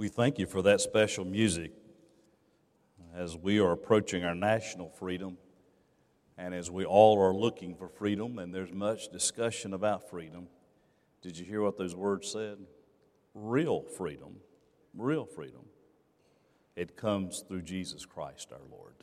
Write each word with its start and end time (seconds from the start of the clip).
We 0.00 0.08
thank 0.08 0.38
you 0.38 0.46
for 0.46 0.62
that 0.62 0.80
special 0.80 1.26
music 1.26 1.72
as 3.14 3.36
we 3.36 3.58
are 3.58 3.72
approaching 3.72 4.24
our 4.24 4.34
national 4.34 4.88
freedom 4.88 5.36
and 6.38 6.54
as 6.54 6.70
we 6.70 6.86
all 6.86 7.20
are 7.20 7.34
looking 7.34 7.74
for 7.74 7.86
freedom, 7.86 8.38
and 8.38 8.54
there's 8.54 8.72
much 8.72 9.10
discussion 9.10 9.74
about 9.74 10.08
freedom. 10.08 10.46
Did 11.20 11.36
you 11.36 11.44
hear 11.44 11.60
what 11.60 11.76
those 11.76 11.94
words 11.94 12.32
said? 12.32 12.56
Real 13.34 13.82
freedom, 13.82 14.36
real 14.96 15.26
freedom. 15.26 15.66
It 16.76 16.96
comes 16.96 17.44
through 17.46 17.60
Jesus 17.60 18.06
Christ 18.06 18.52
our 18.52 18.66
Lord 18.70 18.94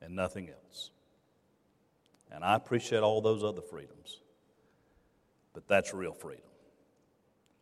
and 0.00 0.14
nothing 0.14 0.48
else. 0.48 0.92
And 2.30 2.44
I 2.44 2.54
appreciate 2.54 3.02
all 3.02 3.20
those 3.20 3.42
other 3.42 3.62
freedoms, 3.62 4.20
but 5.52 5.66
that's 5.66 5.92
real 5.92 6.14
freedom 6.14 6.51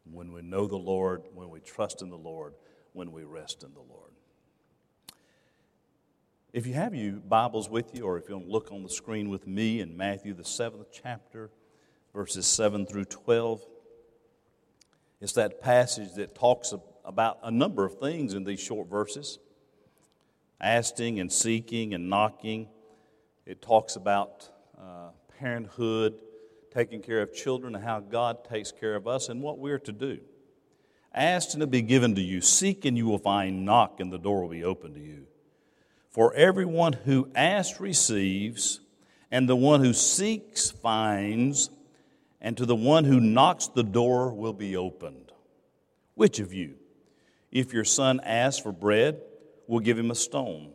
when 0.05 0.33
we 0.33 0.43
know 0.43 0.67
the 0.67 0.77
Lord, 0.77 1.23
when 1.35 1.51
we 1.51 1.61
trust 1.61 2.03
in 2.03 2.09
the 2.09 2.17
Lord, 2.17 2.55
when 2.93 3.13
we 3.13 3.25
rest 3.25 3.63
in 3.63 3.73
the 3.73 3.81
Lord. 3.81 4.11
If 6.53 6.67
you 6.67 6.75
have 6.75 6.95
your 6.95 7.13
Bibles 7.13 7.71
with 7.71 7.95
you, 7.95 8.05
or 8.05 8.19
if 8.19 8.29
you 8.29 8.35
want 8.35 8.47
to 8.47 8.53
look 8.53 8.73
on 8.73 8.83
the 8.83 8.91
screen 8.91 9.29
with 9.29 9.47
me 9.47 9.81
in 9.81 9.97
Matthew, 9.97 10.35
the 10.35 10.45
seventh 10.45 10.89
chapter, 10.93 11.51
verses 12.13 12.47
7 12.47 12.87
through 12.87 13.05
12, 13.05 13.65
it's 15.21 15.33
that 15.35 15.61
passage 15.61 16.15
that 16.15 16.35
talks 16.35 16.75
about 17.05 17.39
a 17.43 17.51
number 17.51 17.85
of 17.85 17.99
things 17.99 18.35
in 18.35 18.43
these 18.45 18.61
short 18.61 18.89
verses 18.89 19.39
asking 20.61 21.21
and 21.21 21.31
seeking 21.33 21.95
and 21.95 22.11
knocking. 22.11 22.69
It 23.47 23.63
talks 23.63 23.97
about 23.97 24.49
uh, 24.79 25.11
parenthood 25.39 26.21
taking 26.73 27.03
care 27.03 27.21
of 27.21 27.35
children 27.35 27.75
and 27.75 27.85
how 27.85 28.01
God 28.01 28.45
takes 28.45 28.73
care 28.73 28.95
of 28.95 29.07
us 29.07 29.29
and 29.29 29.43
what 29.43 29.59
we're 29.59 29.79
to 29.81 29.93
do. 29.93 30.21
Ask 31.13 31.55
and 31.55 31.63
it 31.63 31.67
will 31.67 31.71
be 31.71 31.83
given 31.83 32.15
to 32.15 32.21
you. 32.21 32.41
Seek 32.41 32.85
and 32.85 32.97
you 32.97 33.07
will 33.07 33.19
find. 33.19 33.65
Knock 33.65 34.01
and 34.01 34.13
the 34.13 34.19
door 34.19 34.43
will 34.43 34.49
be 34.49 34.65
open 34.65 34.95
to 34.95 35.01
you. 35.01 35.27
For 36.09 36.35
everyone 36.35 36.93
who 36.93 37.31
asks 37.35 37.81
receives, 37.81 38.81
and 39.31 39.49
the 39.49 39.57
one 39.57 39.81
who 39.81 39.93
seeks 39.93 40.71
finds, 40.71 41.71
and 42.41 42.57
to 42.57 42.67
the 42.67 42.75
one 42.75 43.05
who 43.05 43.21
knocks 43.21 43.69
the 43.69 43.83
door 43.83 44.33
will 44.33 44.53
be 44.53 44.77
opened. 44.77 45.31
Which 46.15 46.41
of 46.41 46.53
you, 46.53 46.75
if 47.53 47.73
your 47.73 47.85
son 47.85 48.21
asks 48.25 48.61
for 48.61 48.73
bread, 48.73 49.21
will 49.67 49.81
give 49.81 49.99
him 49.99 50.11
a 50.11 50.17
stone? 50.17 50.73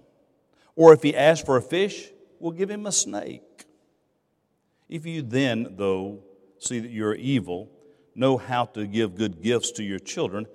Or 0.75 0.93
if 0.93 1.03
he 1.03 1.15
asks 1.15 1.45
for 1.45 1.57
a 1.57 1.61
fish, 1.61 2.09
will 2.39 2.51
give 2.51 2.69
him 2.69 2.85
a 2.85 2.91
snake? 2.91 3.64
If 4.87 5.05
you 5.05 5.21
then, 5.21 5.75
though, 5.77 6.19
see 6.59 6.79
that 6.79 6.91
you're 6.91 7.15
evil, 7.15 7.71
know 8.13 8.37
how 8.37 8.65
to 8.65 8.85
give 8.85 9.15
good 9.15 9.41
gifts 9.41 9.71
to 9.73 9.83
your 9.83 9.99
children, 9.99 10.45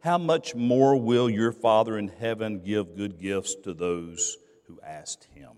how 0.00 0.16
much 0.16 0.54
more 0.54 0.96
will 0.96 1.28
your 1.28 1.52
Father 1.52 1.98
in 1.98 2.08
heaven 2.08 2.60
give 2.60 2.96
good 2.96 3.20
gifts 3.20 3.54
to 3.64 3.74
those 3.74 4.38
who 4.66 4.80
ask 4.82 5.24
him? 5.34 5.50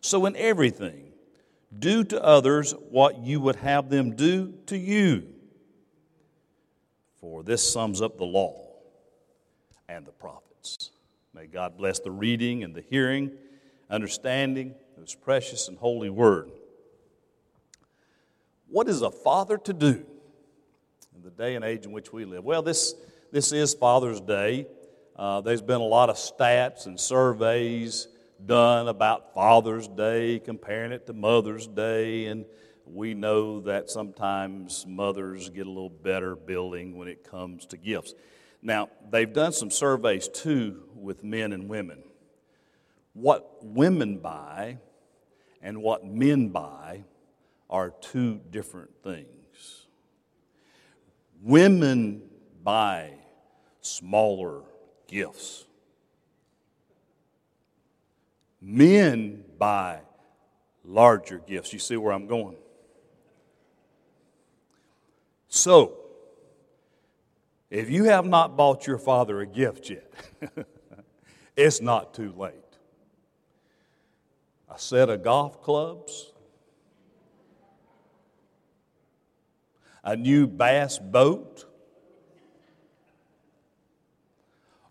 So, 0.00 0.26
in 0.26 0.36
everything, 0.36 1.12
do 1.76 2.04
to 2.04 2.22
others 2.22 2.72
what 2.90 3.18
you 3.18 3.40
would 3.40 3.56
have 3.56 3.88
them 3.88 4.14
do 4.14 4.54
to 4.66 4.76
you. 4.76 5.28
For 7.20 7.42
this 7.42 7.72
sums 7.72 8.02
up 8.02 8.18
the 8.18 8.24
law 8.24 8.72
and 9.88 10.04
the 10.04 10.12
prophets. 10.12 10.90
May 11.32 11.46
God 11.46 11.78
bless 11.78 12.00
the 12.00 12.10
reading 12.10 12.62
and 12.62 12.74
the 12.74 12.82
hearing, 12.82 13.30
understanding 13.88 14.74
of 14.96 15.04
His 15.04 15.14
precious 15.14 15.68
and 15.68 15.78
holy 15.78 16.10
word. 16.10 16.50
What 18.72 18.88
is 18.88 19.02
a 19.02 19.10
father 19.10 19.58
to 19.58 19.74
do 19.74 20.02
in 21.14 21.22
the 21.22 21.28
day 21.28 21.56
and 21.56 21.62
age 21.62 21.84
in 21.84 21.92
which 21.92 22.10
we 22.10 22.24
live? 22.24 22.42
Well, 22.42 22.62
this, 22.62 22.94
this 23.30 23.52
is 23.52 23.74
Father's 23.74 24.18
Day. 24.18 24.66
Uh, 25.14 25.42
there's 25.42 25.60
been 25.60 25.82
a 25.82 25.84
lot 25.84 26.08
of 26.08 26.16
stats 26.16 26.86
and 26.86 26.98
surveys 26.98 28.08
done 28.46 28.88
about 28.88 29.34
Father's 29.34 29.88
Day, 29.88 30.38
comparing 30.38 30.90
it 30.90 31.06
to 31.08 31.12
Mother's 31.12 31.66
Day, 31.66 32.24
and 32.24 32.46
we 32.86 33.12
know 33.12 33.60
that 33.60 33.90
sometimes 33.90 34.86
mothers 34.88 35.50
get 35.50 35.66
a 35.66 35.70
little 35.70 35.90
better 35.90 36.34
billing 36.34 36.96
when 36.96 37.08
it 37.08 37.30
comes 37.30 37.66
to 37.66 37.76
gifts. 37.76 38.14
Now, 38.62 38.88
they've 39.10 39.30
done 39.30 39.52
some 39.52 39.70
surveys 39.70 40.28
too 40.28 40.84
with 40.94 41.22
men 41.22 41.52
and 41.52 41.68
women. 41.68 42.04
What 43.12 43.62
women 43.62 44.16
buy 44.16 44.78
and 45.60 45.82
what 45.82 46.06
men 46.06 46.48
buy 46.48 47.04
are 47.72 47.90
two 48.02 48.38
different 48.50 48.90
things. 49.02 49.86
Women 51.40 52.20
buy 52.62 53.14
smaller 53.80 54.60
gifts, 55.08 55.64
men 58.60 59.42
buy 59.58 60.00
larger 60.84 61.38
gifts. 61.38 61.72
You 61.72 61.78
see 61.78 61.96
where 61.96 62.12
I'm 62.12 62.26
going? 62.26 62.56
So, 65.48 65.98
if 67.70 67.90
you 67.90 68.04
have 68.04 68.26
not 68.26 68.54
bought 68.54 68.86
your 68.86 68.98
father 68.98 69.40
a 69.40 69.46
gift 69.46 69.88
yet, 69.88 70.12
it's 71.56 71.80
not 71.80 72.12
too 72.12 72.34
late. 72.36 72.54
A 74.70 74.78
set 74.78 75.08
of 75.08 75.22
golf 75.22 75.62
clubs, 75.62 76.31
a 80.04 80.16
new 80.16 80.46
bass 80.46 80.98
boat, 80.98 81.64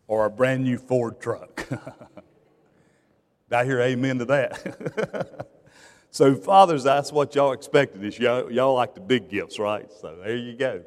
or 0.08 0.26
a 0.26 0.30
brand 0.30 0.64
new 0.64 0.78
Ford 0.78 1.22
truck. 1.22 1.68
I 3.52 3.66
hear 3.66 3.82
amen 3.82 4.20
to 4.20 4.26
that? 4.26 5.48
so, 6.12 6.36
fathers, 6.36 6.84
that's 6.84 7.12
what 7.12 7.36
y'all 7.36 7.52
expected. 7.52 8.04
Is 8.04 8.18
y'all, 8.18 8.52
y'all 8.52 8.74
like 8.74 8.96
the 8.96 9.02
big 9.02 9.30
gifts, 9.30 9.60
right? 9.60 9.92
So, 9.92 10.18
there 10.24 10.36
you 10.36 10.54
go. 10.56 10.84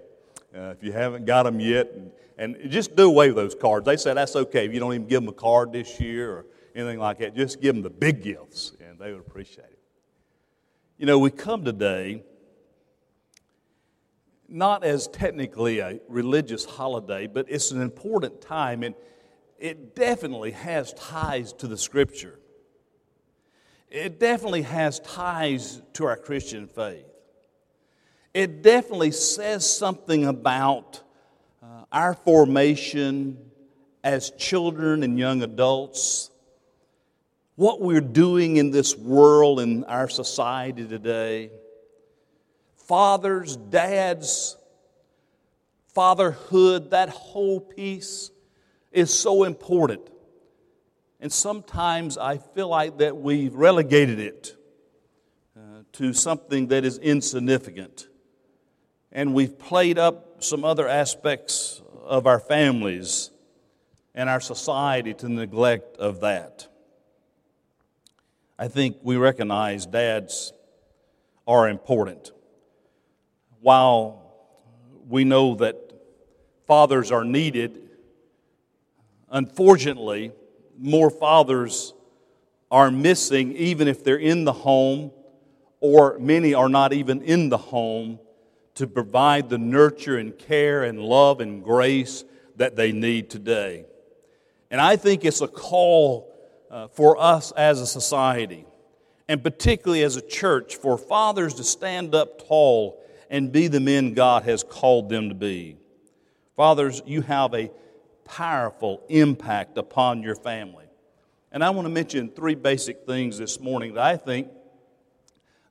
Uh, 0.54 0.74
if 0.76 0.82
you 0.82 0.92
haven't 0.92 1.26
got 1.26 1.42
them 1.42 1.60
yet, 1.60 1.90
and, 1.92 2.10
and 2.38 2.70
just 2.70 2.96
do 2.96 3.06
away 3.06 3.28
with 3.28 3.36
those 3.36 3.54
cards. 3.54 3.84
They 3.84 3.96
said 3.96 4.16
that's 4.16 4.36
okay 4.36 4.66
if 4.66 4.72
you 4.72 4.80
don't 4.80 4.94
even 4.94 5.06
give 5.06 5.22
them 5.22 5.28
a 5.28 5.32
card 5.32 5.72
this 5.72 6.00
year 6.00 6.30
or 6.30 6.46
anything 6.74 6.98
like 6.98 7.18
that. 7.18 7.34
Just 7.34 7.60
give 7.60 7.74
them 7.74 7.82
the 7.82 7.90
big 7.90 8.22
gifts, 8.22 8.72
and 8.80 8.98
they 8.98 9.12
would 9.12 9.20
appreciate 9.20 9.64
it. 9.64 9.78
You 10.98 11.06
know, 11.06 11.18
we 11.18 11.30
come 11.30 11.64
today 11.64 12.22
not 14.48 14.84
as 14.84 15.08
technically 15.08 15.78
a 15.78 16.00
religious 16.08 16.64
holiday, 16.64 17.26
but 17.26 17.46
it's 17.48 17.70
an 17.70 17.80
important 17.80 18.40
time 18.40 18.82
and 18.82 18.94
it 19.58 19.94
definitely 19.94 20.50
has 20.50 20.92
ties 20.94 21.52
to 21.54 21.66
the 21.66 21.78
scripture. 21.78 22.38
It 23.90 24.18
definitely 24.18 24.62
has 24.62 25.00
ties 25.00 25.80
to 25.94 26.06
our 26.06 26.16
Christian 26.16 26.66
faith. 26.66 27.06
It 28.34 28.62
definitely 28.62 29.12
says 29.12 29.68
something 29.68 30.26
about 30.26 31.00
uh, 31.62 31.84
our 31.92 32.14
formation 32.14 33.38
as 34.02 34.30
children 34.32 35.02
and 35.02 35.18
young 35.18 35.42
adults, 35.42 36.30
what 37.54 37.80
we're 37.80 38.00
doing 38.00 38.56
in 38.56 38.70
this 38.70 38.96
world 38.96 39.60
and 39.60 39.84
our 39.86 40.08
society 40.08 40.86
today 40.86 41.50
fathers, 42.86 43.56
dads, 43.56 44.56
fatherhood, 45.94 46.90
that 46.90 47.08
whole 47.08 47.60
piece 47.60 48.30
is 48.92 49.12
so 49.12 49.44
important. 49.44 50.02
And 51.20 51.32
sometimes 51.32 52.18
I 52.18 52.38
feel 52.38 52.68
like 52.68 52.98
that 52.98 53.16
we've 53.16 53.54
relegated 53.54 54.18
it 54.18 54.56
uh, 55.56 55.82
to 55.92 56.12
something 56.12 56.68
that 56.68 56.84
is 56.84 56.98
insignificant. 56.98 58.08
And 59.10 59.32
we've 59.32 59.58
played 59.58 59.98
up 59.98 60.42
some 60.42 60.64
other 60.64 60.88
aspects 60.88 61.80
of 62.02 62.26
our 62.26 62.40
families 62.40 63.30
and 64.14 64.28
our 64.28 64.40
society 64.40 65.14
to 65.14 65.28
neglect 65.28 65.96
of 65.96 66.20
that. 66.20 66.68
I 68.58 68.68
think 68.68 68.98
we 69.02 69.16
recognize 69.16 69.86
dads 69.86 70.52
are 71.46 71.68
important 71.68 72.32
while 73.64 74.20
we 75.08 75.24
know 75.24 75.54
that 75.54 75.74
fathers 76.66 77.10
are 77.10 77.24
needed, 77.24 77.80
unfortunately, 79.30 80.30
more 80.78 81.08
fathers 81.08 81.94
are 82.70 82.90
missing, 82.90 83.56
even 83.56 83.88
if 83.88 84.04
they're 84.04 84.18
in 84.18 84.44
the 84.44 84.52
home, 84.52 85.10
or 85.80 86.18
many 86.18 86.52
are 86.52 86.68
not 86.68 86.92
even 86.92 87.22
in 87.22 87.48
the 87.48 87.56
home 87.56 88.18
to 88.74 88.86
provide 88.86 89.48
the 89.48 89.56
nurture 89.56 90.18
and 90.18 90.38
care 90.38 90.84
and 90.84 90.98
love 90.98 91.40
and 91.40 91.64
grace 91.64 92.22
that 92.56 92.76
they 92.76 92.92
need 92.92 93.30
today. 93.30 93.86
And 94.70 94.78
I 94.78 94.96
think 94.96 95.24
it's 95.24 95.40
a 95.40 95.48
call 95.48 96.30
uh, 96.70 96.88
for 96.88 97.18
us 97.18 97.50
as 97.52 97.80
a 97.80 97.86
society, 97.86 98.66
and 99.26 99.42
particularly 99.42 100.02
as 100.02 100.16
a 100.16 100.20
church, 100.20 100.76
for 100.76 100.98
fathers 100.98 101.54
to 101.54 101.64
stand 101.64 102.14
up 102.14 102.46
tall 102.46 103.00
and 103.30 103.52
be 103.52 103.66
the 103.68 103.80
men 103.80 104.14
God 104.14 104.44
has 104.44 104.62
called 104.62 105.08
them 105.08 105.28
to 105.28 105.34
be. 105.34 105.76
Fathers, 106.56 107.02
you 107.06 107.22
have 107.22 107.54
a 107.54 107.70
powerful 108.24 109.02
impact 109.08 109.76
upon 109.78 110.22
your 110.22 110.34
family. 110.34 110.86
And 111.52 111.62
I 111.62 111.70
want 111.70 111.86
to 111.86 111.90
mention 111.90 112.30
three 112.30 112.54
basic 112.54 113.06
things 113.06 113.38
this 113.38 113.60
morning 113.60 113.94
that 113.94 114.04
I 114.04 114.16
think, 114.16 114.48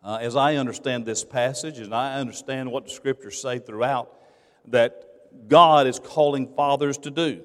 uh, 0.04 0.20
as 0.22 0.36
I 0.36 0.56
understand 0.56 1.06
this 1.06 1.24
passage 1.24 1.80
and 1.80 1.94
I 1.94 2.20
understand 2.20 2.72
what 2.72 2.86
the 2.86 2.92
scriptures 2.92 3.42
say 3.42 3.60
throughout, 3.60 4.14
that 4.68 5.48
God 5.48 5.88
is 5.88 6.00
calling 6.00 6.54
fathers 6.56 6.98
to 7.00 7.12
do. 7.12 7.44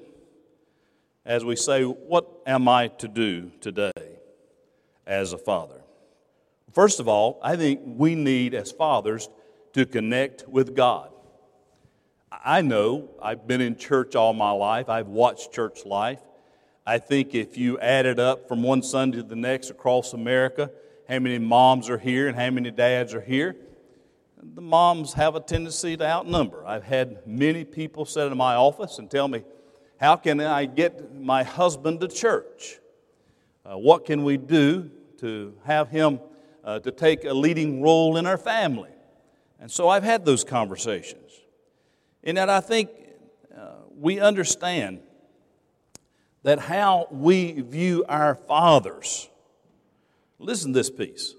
As 1.25 1.43
we 1.43 1.55
say, 1.55 1.83
what 1.83 2.27
am 2.45 2.67
I 2.67 2.87
to 2.99 3.07
do 3.07 3.51
today 3.61 3.91
as 5.05 5.33
a 5.33 5.37
father? 5.37 5.81
First 6.71 6.99
of 6.99 7.07
all, 7.07 7.39
I 7.43 7.55
think 7.55 7.81
we 7.83 8.15
need, 8.15 8.53
as 8.53 8.71
fathers, 8.71 9.29
to 9.73 9.85
connect 9.85 10.47
with 10.47 10.75
God. 10.75 11.11
I 12.31 12.61
know 12.61 13.09
I've 13.21 13.47
been 13.47 13.61
in 13.61 13.75
church 13.75 14.15
all 14.15 14.33
my 14.33 14.51
life, 14.51 14.89
I've 14.89 15.07
watched 15.07 15.51
church 15.51 15.85
life. 15.85 16.19
I 16.85 16.97
think 16.97 17.35
if 17.35 17.57
you 17.57 17.79
added 17.79 18.19
up 18.19 18.47
from 18.47 18.63
one 18.63 18.81
Sunday 18.81 19.17
to 19.17 19.23
the 19.23 19.35
next 19.35 19.69
across 19.69 20.13
America, 20.13 20.71
how 21.07 21.19
many 21.19 21.37
moms 21.37 21.89
are 21.89 21.97
here 21.97 22.27
and 22.27 22.35
how 22.35 22.49
many 22.49 22.71
dads 22.71 23.13
are 23.13 23.21
here, 23.21 23.55
the 24.41 24.61
moms 24.61 25.13
have 25.13 25.35
a 25.35 25.39
tendency 25.39 25.97
to 25.97 26.05
outnumber. 26.05 26.65
I've 26.65 26.83
had 26.83 27.27
many 27.27 27.65
people 27.65 28.05
sit 28.05 28.31
in 28.31 28.37
my 28.37 28.55
office 28.55 28.97
and 28.99 29.09
tell 29.09 29.27
me, 29.27 29.43
How 29.97 30.15
can 30.15 30.39
I 30.39 30.65
get 30.65 31.13
my 31.13 31.43
husband 31.43 31.99
to 32.01 32.07
church? 32.07 32.79
Uh, 33.65 33.77
what 33.77 34.05
can 34.05 34.23
we 34.23 34.37
do 34.37 34.89
to 35.17 35.53
have 35.65 35.89
him 35.89 36.19
uh, 36.63 36.79
to 36.79 36.91
take 36.91 37.25
a 37.25 37.33
leading 37.33 37.81
role 37.81 38.17
in 38.17 38.25
our 38.25 38.37
family? 38.37 38.89
And 39.59 39.69
so 39.69 39.89
I've 39.89 40.03
had 40.03 40.25
those 40.25 40.43
conversations. 40.43 41.31
And 42.23 42.37
that 42.37 42.49
I 42.49 42.61
think 42.61 42.89
uh, 43.55 43.75
we 43.97 44.19
understand 44.19 44.99
that 46.43 46.59
how 46.59 47.07
we 47.11 47.61
view 47.61 48.05
our 48.07 48.35
fathers, 48.35 49.29
listen 50.37 50.73
to 50.73 50.79
this 50.79 50.89
piece, 50.89 51.35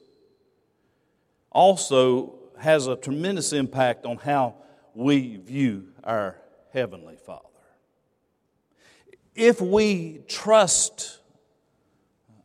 also 1.50 2.34
has 2.58 2.86
a 2.86 2.96
tremendous 2.96 3.52
impact 3.52 4.04
on 4.04 4.18
how 4.18 4.54
we 4.94 5.36
view 5.36 5.88
our 6.04 6.36
Heavenly 6.72 7.16
Father. 7.16 7.46
If 9.34 9.60
we 9.60 10.20
trust 10.28 11.18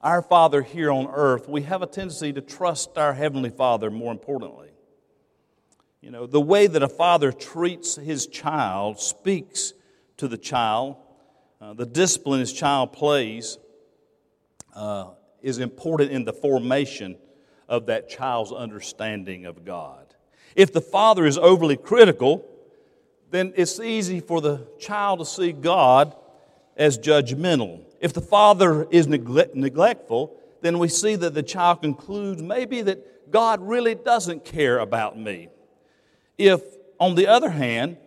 our 0.02 0.22
Father 0.22 0.62
here 0.62 0.92
on 0.92 1.08
earth, 1.08 1.50
we 1.50 1.64
have 1.64 1.82
a 1.82 1.88
tendency 1.88 2.32
to 2.32 2.42
trust 2.42 2.98
our 2.98 3.14
Heavenly 3.14 3.50
Father 3.50 3.92
more 3.92 4.12
importantly. 4.12 4.70
You 6.06 6.12
know, 6.12 6.28
the 6.28 6.40
way 6.40 6.68
that 6.68 6.84
a 6.84 6.88
father 6.88 7.32
treats 7.32 7.96
his 7.96 8.28
child 8.28 9.00
speaks 9.00 9.74
to 10.18 10.28
the 10.28 10.38
child. 10.38 10.98
Uh, 11.60 11.74
the 11.74 11.88
discipline 11.88 12.42
his 12.42 12.54
child 12.54 12.94
plays 12.94 13.58
uh, 14.76 15.08
is 15.42 15.58
important 15.58 16.12
in 16.12 16.24
the 16.24 16.32
formation 16.32 17.18
of 17.68 17.88
that 17.88 18.08
child's 18.08 18.52
understanding 18.52 19.48
of 19.48 19.66
God. 19.66 20.14
If 20.56 20.72
the 20.72 20.80
father 20.80 21.26
is 21.26 21.40
overly 21.40 21.76
critical, 21.76 22.48
then 23.32 23.54
it's 23.56 23.80
easy 23.80 24.20
for 24.20 24.42
the 24.42 24.68
child 24.78 25.22
to 25.22 25.26
see 25.26 25.54
God 25.54 26.16
as 26.78 27.00
judgmental. 27.00 27.84
If 28.00 28.14
the 28.14 28.22
father 28.22 28.88
is 28.92 29.08
neglect- 29.08 29.56
neglectful, 29.56 30.40
then 30.62 30.78
we 30.78 30.88
see 30.88 31.16
that 31.16 31.34
the 31.34 31.42
child 31.42 31.82
concludes 31.82 32.44
maybe 32.44 32.84
that 32.84 33.32
God 33.32 33.60
really 33.60 33.96
doesn't 33.96 34.46
care 34.46 34.78
about 34.78 35.18
me. 35.18 35.50
If, 36.38 36.62
on 37.00 37.16
the 37.16 37.28
other 37.28 37.50
hand, 37.50 37.98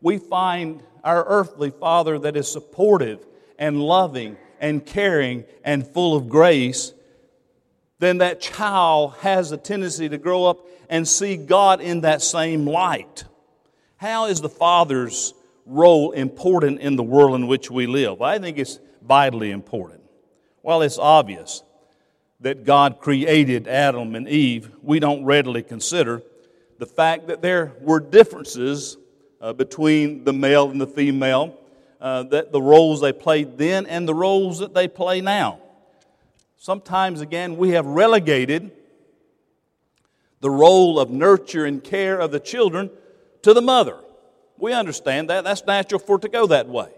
we 0.00 0.18
find 0.18 0.82
our 1.04 1.24
earthly 1.24 1.70
father 1.70 2.18
that 2.18 2.36
is 2.36 2.50
supportive 2.50 3.24
and 3.58 3.80
loving 3.80 4.36
and 4.60 4.84
caring 4.84 5.44
and 5.64 5.86
full 5.86 6.16
of 6.16 6.28
grace, 6.28 6.92
then 7.98 8.18
that 8.18 8.40
child 8.40 9.14
has 9.20 9.52
a 9.52 9.56
tendency 9.56 10.08
to 10.08 10.18
grow 10.18 10.44
up 10.44 10.66
and 10.88 11.06
see 11.06 11.36
God 11.36 11.80
in 11.80 12.02
that 12.02 12.22
same 12.22 12.66
light. 12.66 13.24
How 13.96 14.26
is 14.26 14.40
the 14.40 14.48
father's 14.48 15.32
role 15.64 16.12
important 16.12 16.80
in 16.80 16.96
the 16.96 17.02
world 17.02 17.34
in 17.34 17.46
which 17.46 17.70
we 17.70 17.86
live? 17.86 18.20
I 18.20 18.38
think 18.38 18.58
it's 18.58 18.78
vitally 19.02 19.50
important. 19.50 20.02
Well, 20.62 20.82
it's 20.82 20.98
obvious 20.98 21.62
that 22.40 22.64
God 22.64 23.00
created 23.00 23.66
Adam 23.66 24.14
and 24.14 24.28
Eve. 24.28 24.70
We 24.82 24.98
don't 24.98 25.24
readily 25.24 25.62
consider 25.62 26.22
the 26.78 26.86
fact 26.86 27.28
that 27.28 27.42
there 27.42 27.72
were 27.80 28.00
differences 28.00 28.96
uh, 29.40 29.52
between 29.52 30.24
the 30.24 30.32
male 30.32 30.70
and 30.70 30.80
the 30.80 30.86
female, 30.86 31.58
uh, 32.00 32.22
that 32.24 32.52
the 32.52 32.60
roles 32.60 33.00
they 33.00 33.12
played 33.12 33.58
then 33.58 33.86
and 33.86 34.06
the 34.06 34.14
roles 34.14 34.58
that 34.58 34.74
they 34.74 34.88
play 34.88 35.20
now. 35.20 35.60
Sometimes, 36.56 37.20
again, 37.20 37.56
we 37.56 37.70
have 37.70 37.86
relegated 37.86 38.72
the 40.40 40.50
role 40.50 40.98
of 40.98 41.10
nurture 41.10 41.64
and 41.64 41.82
care 41.82 42.18
of 42.18 42.30
the 42.30 42.40
children 42.40 42.90
to 43.42 43.54
the 43.54 43.62
mother. 43.62 43.98
We 44.58 44.72
understand 44.72 45.30
that. 45.30 45.44
That's 45.44 45.64
natural 45.66 45.98
for 45.98 46.16
it 46.16 46.22
to 46.22 46.28
go 46.28 46.46
that 46.48 46.68
way. 46.68 46.90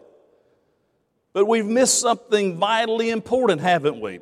But 1.32 1.46
we've 1.46 1.66
missed 1.66 2.00
something 2.00 2.56
vitally 2.56 3.10
important, 3.10 3.60
haven't 3.60 4.00
we? 4.00 4.20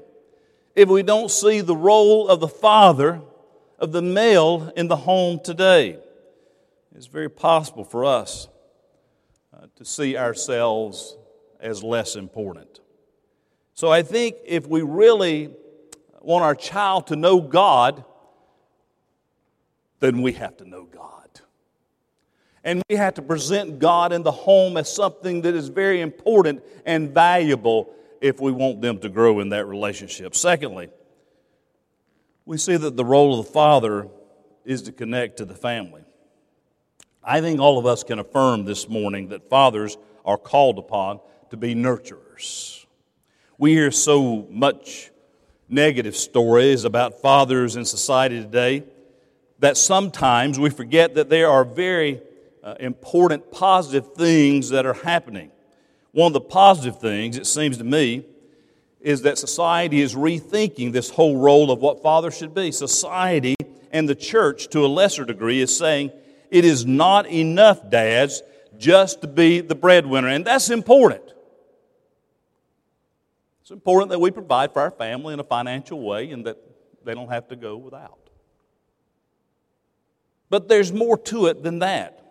If 0.74 0.88
we 0.88 1.02
don't 1.02 1.30
see 1.30 1.60
the 1.60 1.76
role 1.76 2.28
of 2.28 2.40
the 2.40 2.48
father 2.48 3.22
of 3.78 3.92
the 3.92 4.02
male 4.02 4.72
in 4.76 4.88
the 4.88 4.96
home 4.96 5.40
today. 5.42 5.98
It's 6.94 7.06
very 7.06 7.28
possible 7.28 7.84
for 7.84 8.04
us 8.04 8.48
uh, 9.54 9.66
to 9.76 9.84
see 9.84 10.16
ourselves 10.16 11.16
as 11.60 11.82
less 11.82 12.16
important. 12.16 12.80
So 13.74 13.90
I 13.90 14.02
think 14.02 14.36
if 14.46 14.66
we 14.66 14.80
really 14.82 15.50
want 16.22 16.42
our 16.42 16.54
child 16.54 17.08
to 17.08 17.16
know 17.16 17.40
God, 17.40 18.04
then 20.00 20.22
we 20.22 20.32
have 20.32 20.56
to 20.58 20.68
know 20.68 20.84
God. 20.84 21.28
And 22.64 22.82
we 22.88 22.96
have 22.96 23.14
to 23.14 23.22
present 23.22 23.78
God 23.78 24.12
in 24.12 24.22
the 24.22 24.32
home 24.32 24.76
as 24.76 24.92
something 24.92 25.42
that 25.42 25.54
is 25.54 25.68
very 25.68 26.00
important 26.00 26.64
and 26.84 27.10
valuable 27.10 27.94
if 28.20 28.40
we 28.40 28.50
want 28.50 28.80
them 28.80 28.98
to 29.00 29.08
grow 29.08 29.40
in 29.40 29.50
that 29.50 29.66
relationship. 29.66 30.34
Secondly, 30.34 30.88
we 32.46 32.56
see 32.56 32.76
that 32.76 32.96
the 32.96 33.04
role 33.04 33.38
of 33.38 33.44
the 33.44 33.52
father 33.52 34.08
is 34.64 34.82
to 34.82 34.92
connect 34.92 35.38
to 35.38 35.44
the 35.44 35.54
family. 35.54 36.02
I 37.22 37.40
think 37.40 37.60
all 37.60 37.76
of 37.76 37.86
us 37.86 38.04
can 38.04 38.20
affirm 38.20 38.64
this 38.64 38.88
morning 38.88 39.28
that 39.28 39.50
fathers 39.50 39.98
are 40.24 40.38
called 40.38 40.78
upon 40.78 41.20
to 41.50 41.56
be 41.56 41.74
nurturers. 41.74 42.86
We 43.58 43.72
hear 43.72 43.90
so 43.90 44.46
much 44.48 45.10
negative 45.68 46.16
stories 46.16 46.84
about 46.84 47.20
fathers 47.20 47.74
in 47.74 47.84
society 47.84 48.40
today 48.40 48.84
that 49.58 49.76
sometimes 49.76 50.58
we 50.58 50.70
forget 50.70 51.14
that 51.16 51.28
there 51.28 51.50
are 51.50 51.64
very 51.64 52.22
uh, 52.62 52.74
important 52.78 53.50
positive 53.50 54.14
things 54.14 54.68
that 54.68 54.86
are 54.86 54.94
happening. 54.94 55.50
One 56.12 56.28
of 56.28 56.32
the 56.34 56.40
positive 56.40 57.00
things, 57.00 57.36
it 57.36 57.46
seems 57.46 57.78
to 57.78 57.84
me, 57.84 58.24
is 59.06 59.22
that 59.22 59.38
society 59.38 60.00
is 60.00 60.16
rethinking 60.16 60.90
this 60.90 61.10
whole 61.10 61.36
role 61.36 61.70
of 61.70 61.78
what 61.78 62.02
fathers 62.02 62.36
should 62.36 62.52
be. 62.52 62.72
Society 62.72 63.54
and 63.92 64.08
the 64.08 64.16
church, 64.16 64.66
to 64.70 64.84
a 64.84 64.88
lesser 64.88 65.24
degree, 65.24 65.60
is 65.60 65.74
saying 65.74 66.10
it 66.50 66.64
is 66.64 66.84
not 66.84 67.24
enough, 67.28 67.88
dads, 67.88 68.42
just 68.76 69.20
to 69.20 69.28
be 69.28 69.60
the 69.60 69.76
breadwinner. 69.76 70.26
And 70.26 70.44
that's 70.44 70.70
important. 70.70 71.22
It's 73.60 73.70
important 73.70 74.10
that 74.10 74.18
we 74.18 74.32
provide 74.32 74.72
for 74.72 74.82
our 74.82 74.90
family 74.90 75.34
in 75.34 75.38
a 75.38 75.44
financial 75.44 76.02
way 76.02 76.32
and 76.32 76.44
that 76.44 76.56
they 77.04 77.14
don't 77.14 77.30
have 77.30 77.46
to 77.50 77.54
go 77.54 77.76
without. 77.76 78.18
But 80.50 80.66
there's 80.66 80.92
more 80.92 81.16
to 81.16 81.46
it 81.46 81.62
than 81.62 81.78
that. 81.78 82.24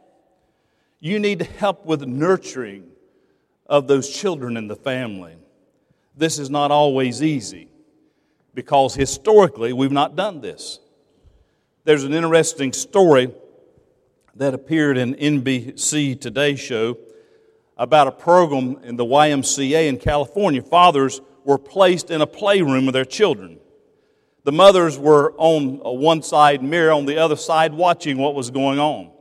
You 0.99 1.19
need 1.19 1.39
to 1.39 1.45
help 1.45 1.85
with 1.85 2.01
nurturing 2.01 2.89
of 3.65 3.87
those 3.87 4.09
children 4.09 4.57
in 4.57 4.67
the 4.67 4.75
family 4.75 5.37
this 6.17 6.39
is 6.39 6.49
not 6.49 6.71
always 6.71 7.21
easy 7.21 7.67
because 8.53 8.95
historically 8.95 9.73
we've 9.73 9.91
not 9.91 10.15
done 10.15 10.41
this. 10.41 10.79
There's 11.83 12.03
an 12.03 12.13
interesting 12.13 12.73
story 12.73 13.31
that 14.35 14.53
appeared 14.53 14.97
in 14.97 15.15
NBC 15.15 16.19
Today 16.19 16.55
show 16.55 16.97
about 17.77 18.07
a 18.07 18.11
program 18.11 18.79
in 18.83 18.95
the 18.95 19.05
YMCA 19.05 19.87
in 19.87 19.97
California. 19.97 20.61
Fathers 20.61 21.21
were 21.43 21.57
placed 21.57 22.09
in 22.09 22.21
a 22.21 22.27
playroom 22.27 22.85
with 22.85 22.93
their 22.93 23.05
children. 23.05 23.59
The 24.45 24.51
mothers 24.51 24.97
were 24.97 25.33
on 25.37 25.79
one 25.79 26.21
side, 26.21 26.63
mirror 26.63 26.91
on 26.91 27.05
the 27.05 27.17
other 27.17 27.35
side, 27.35 27.73
watching 27.73 28.17
what 28.17 28.35
was 28.35 28.51
going 28.51 28.79
on. 28.79 29.11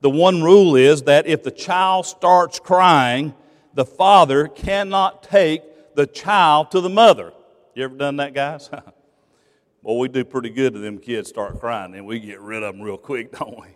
The 0.00 0.10
one 0.10 0.42
rule 0.42 0.76
is 0.76 1.02
that 1.02 1.26
if 1.26 1.42
the 1.42 1.50
child 1.50 2.06
starts 2.06 2.58
crying, 2.58 3.34
the 3.74 3.84
father 3.84 4.48
cannot 4.48 5.22
take 5.22 5.62
the 5.94 6.06
child 6.06 6.70
to 6.72 6.80
the 6.80 6.88
mother. 6.88 7.32
You 7.74 7.84
ever 7.84 7.96
done 7.96 8.16
that, 8.16 8.34
guys? 8.34 8.68
well, 9.82 9.98
we 9.98 10.08
do 10.08 10.24
pretty 10.24 10.50
good 10.50 10.74
to 10.74 10.78
them 10.78 10.98
kids 10.98 11.28
start 11.28 11.58
crying, 11.60 11.94
and 11.94 12.06
we 12.06 12.20
get 12.20 12.40
rid 12.40 12.62
of 12.62 12.74
them 12.74 12.82
real 12.82 12.98
quick, 12.98 13.32
don't 13.38 13.60
we? 13.60 13.68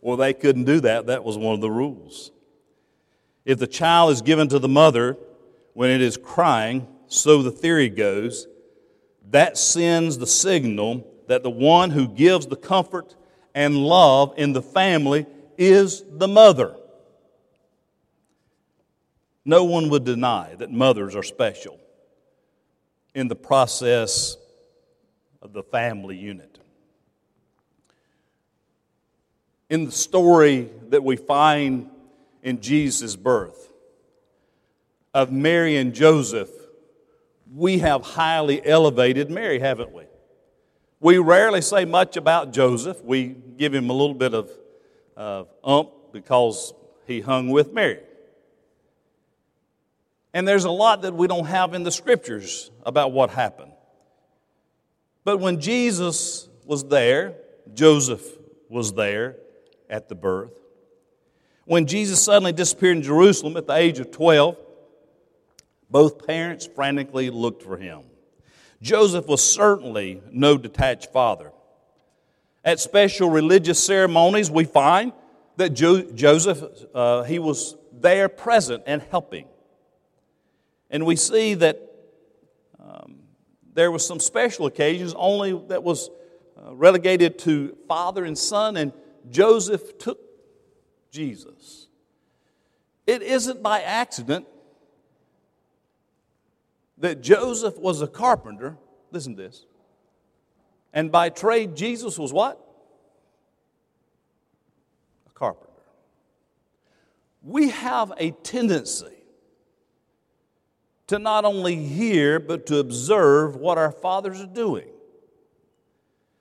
Well, 0.00 0.16
they 0.16 0.34
couldn't 0.34 0.64
do 0.64 0.80
that. 0.80 1.06
That 1.06 1.24
was 1.24 1.38
one 1.38 1.54
of 1.54 1.60
the 1.60 1.70
rules. 1.70 2.32
If 3.44 3.58
the 3.58 3.66
child 3.66 4.12
is 4.12 4.22
given 4.22 4.48
to 4.48 4.58
the 4.58 4.68
mother 4.68 5.16
when 5.74 5.90
it 5.90 6.00
is 6.00 6.16
crying, 6.16 6.86
so 7.06 7.42
the 7.42 7.50
theory 7.50 7.88
goes, 7.88 8.46
that 9.30 9.56
sends 9.56 10.18
the 10.18 10.26
signal 10.26 11.06
that 11.28 11.42
the 11.42 11.50
one 11.50 11.90
who 11.90 12.08
gives 12.08 12.46
the 12.46 12.56
comfort 12.56 13.14
and 13.54 13.76
love 13.76 14.34
in 14.36 14.52
the 14.52 14.62
family 14.62 15.26
is 15.56 16.04
the 16.10 16.28
mother. 16.28 16.76
No 19.44 19.64
one 19.64 19.88
would 19.90 20.04
deny 20.04 20.54
that 20.56 20.70
mothers 20.70 21.16
are 21.16 21.22
special 21.22 21.78
in 23.14 23.28
the 23.28 23.34
process 23.34 24.36
of 25.40 25.52
the 25.52 25.62
family 25.62 26.16
unit. 26.16 26.58
In 29.68 29.86
the 29.86 29.92
story 29.92 30.70
that 30.90 31.02
we 31.02 31.16
find 31.16 31.90
in 32.42 32.60
Jesus' 32.60 33.16
birth 33.16 33.72
of 35.14 35.32
Mary 35.32 35.76
and 35.76 35.94
Joseph, 35.94 36.50
we 37.54 37.78
have 37.78 38.02
highly 38.02 38.64
elevated 38.64 39.30
Mary, 39.30 39.58
haven't 39.58 39.92
we? 39.92 40.04
We 41.00 41.18
rarely 41.18 41.62
say 41.62 41.84
much 41.84 42.16
about 42.16 42.52
Joseph. 42.52 43.02
We 43.02 43.34
give 43.56 43.74
him 43.74 43.90
a 43.90 43.92
little 43.92 44.14
bit 44.14 44.34
of 44.34 44.50
uh, 45.16 45.44
ump 45.64 45.90
because 46.12 46.72
he 47.06 47.20
hung 47.20 47.48
with 47.48 47.72
Mary. 47.72 48.00
And 50.34 50.48
there's 50.48 50.64
a 50.64 50.70
lot 50.70 51.02
that 51.02 51.14
we 51.14 51.26
don't 51.26 51.46
have 51.46 51.74
in 51.74 51.82
the 51.82 51.92
scriptures 51.92 52.70
about 52.84 53.12
what 53.12 53.30
happened. 53.30 53.72
But 55.24 55.38
when 55.38 55.60
Jesus 55.60 56.48
was 56.64 56.84
there, 56.84 57.34
Joseph 57.74 58.24
was 58.68 58.94
there 58.94 59.36
at 59.88 60.08
the 60.08 60.14
birth. 60.14 60.52
When 61.64 61.86
Jesus 61.86 62.22
suddenly 62.22 62.52
disappeared 62.52 62.96
in 62.96 63.02
Jerusalem 63.02 63.56
at 63.56 63.66
the 63.66 63.74
age 63.74 63.98
of 63.98 64.10
12, 64.10 64.56
both 65.90 66.26
parents 66.26 66.66
frantically 66.66 67.30
looked 67.30 67.62
for 67.62 67.76
him. 67.76 68.02
Joseph 68.80 69.26
was 69.26 69.42
certainly 69.42 70.22
no 70.32 70.56
detached 70.56 71.12
father. 71.12 71.52
At 72.64 72.80
special 72.80 73.30
religious 73.30 73.82
ceremonies, 73.82 74.50
we 74.50 74.64
find 74.64 75.12
that 75.56 75.70
jo- 75.70 76.10
Joseph, 76.12 76.64
uh, 76.94 77.22
he 77.24 77.38
was 77.38 77.76
there 77.92 78.28
present 78.28 78.82
and 78.86 79.02
helping. 79.02 79.46
And 80.92 81.06
we 81.06 81.16
see 81.16 81.54
that 81.54 81.80
um, 82.78 83.20
there 83.72 83.90
was 83.90 84.06
some 84.06 84.20
special 84.20 84.66
occasions 84.66 85.14
only 85.16 85.58
that 85.68 85.82
was 85.82 86.10
uh, 86.56 86.74
relegated 86.74 87.38
to 87.40 87.76
father 87.88 88.26
and 88.26 88.36
son, 88.36 88.76
and 88.76 88.92
Joseph 89.30 89.98
took 89.98 90.20
Jesus. 91.10 91.88
It 93.06 93.22
isn't 93.22 93.62
by 93.62 93.80
accident 93.80 94.46
that 96.98 97.22
Joseph 97.22 97.78
was 97.78 98.02
a 98.02 98.06
carpenter. 98.06 98.76
Listen 99.10 99.34
to 99.34 99.42
this. 99.42 99.64
And 100.92 101.10
by 101.10 101.30
trade, 101.30 101.74
Jesus 101.74 102.18
was 102.18 102.34
what? 102.34 102.60
A 105.26 105.30
carpenter. 105.30 105.72
We 107.42 107.70
have 107.70 108.12
a 108.18 108.32
tendency 108.32 109.21
to 111.08 111.18
not 111.18 111.44
only 111.44 111.76
hear, 111.76 112.38
but 112.38 112.66
to 112.66 112.78
observe 112.78 113.56
what 113.56 113.78
our 113.78 113.92
fathers 113.92 114.40
are 114.40 114.46
doing. 114.46 114.88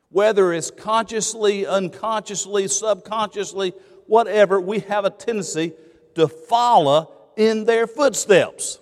Whether 0.09 0.53
it's 0.53 0.71
consciously, 0.71 1.65
unconsciously, 1.65 2.67
subconsciously, 2.67 3.73
whatever, 4.07 4.59
we 4.59 4.79
have 4.79 5.05
a 5.05 5.09
tendency 5.09 5.73
to 6.15 6.27
follow 6.27 7.11
in 7.37 7.65
their 7.65 7.87
footsteps. 7.87 8.79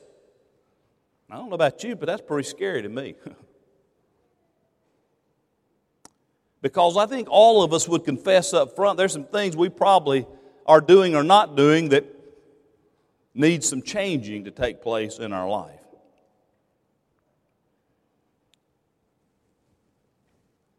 I 1.29 1.35
don't 1.35 1.49
know 1.49 1.55
about 1.55 1.83
you, 1.83 1.95
but 1.95 2.07
that's 2.07 2.21
pretty 2.21 2.47
scary 2.47 2.81
to 2.81 2.89
me. 2.89 3.15
because 6.61 6.97
I 6.97 7.05
think 7.05 7.27
all 7.29 7.63
of 7.63 7.73
us 7.73 7.87
would 7.87 8.03
confess 8.03 8.53
up 8.53 8.75
front 8.75 8.97
there's 8.97 9.13
some 9.13 9.25
things 9.25 9.55
we 9.55 9.69
probably 9.69 10.25
are 10.65 10.81
doing 10.81 11.15
or 11.15 11.23
not 11.23 11.55
doing 11.55 11.89
that 11.89 12.05
need 13.39 13.63
some 13.63 13.81
changing 13.81 14.43
to 14.43 14.51
take 14.51 14.81
place 14.81 15.17
in 15.17 15.31
our 15.31 15.47
life. 15.47 15.79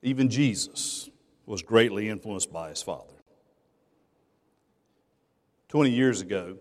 Even 0.02 0.28
Jesus 0.28 1.08
was 1.46 1.62
greatly 1.62 2.08
influenced 2.08 2.52
by 2.52 2.68
his 2.68 2.82
Father. 2.82 3.14
20 5.68 5.90
years 5.90 6.20
ago, 6.20 6.56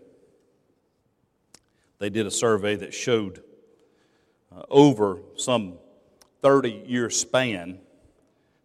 they 1.98 2.08
did 2.08 2.26
a 2.26 2.30
survey 2.30 2.76
that 2.76 2.94
showed 2.94 3.42
uh, 4.54 4.62
over 4.70 5.20
some 5.36 5.74
30 6.40 6.84
year 6.86 7.10
span 7.10 7.78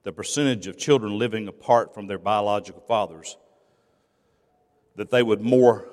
the 0.03 0.11
percentage 0.11 0.67
of 0.67 0.77
children 0.77 1.17
living 1.17 1.47
apart 1.47 1.93
from 1.93 2.07
their 2.07 2.19
biological 2.19 2.81
fathers, 2.81 3.37
that 4.95 5.09
they 5.09 5.23
would 5.23 5.41
more 5.41 5.87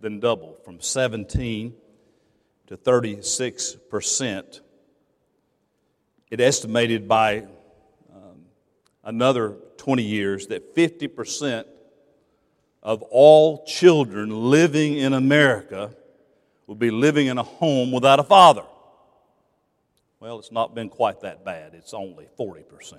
than 0.00 0.20
double 0.20 0.56
from 0.64 0.80
17 0.80 1.74
to 2.68 2.76
36 2.76 3.76
percent. 3.90 4.60
It 6.30 6.40
estimated 6.40 7.08
by 7.08 7.40
um, 8.14 8.44
another 9.04 9.56
20 9.78 10.02
years 10.02 10.46
that 10.48 10.76
50% 10.76 11.64
of 12.82 13.02
all 13.02 13.64
children 13.64 14.30
living 14.50 14.96
in 14.96 15.12
America 15.12 15.94
will 16.66 16.76
be 16.76 16.90
living 16.90 17.26
in 17.26 17.36
a 17.36 17.42
home 17.42 17.90
without 17.90 18.20
a 18.20 18.24
father. 18.24 18.62
Well, 20.20 20.38
it's 20.38 20.52
not 20.52 20.74
been 20.74 20.88
quite 20.88 21.22
that 21.22 21.44
bad. 21.44 21.74
It's 21.74 21.92
only 21.94 22.28
40%. 22.38 22.98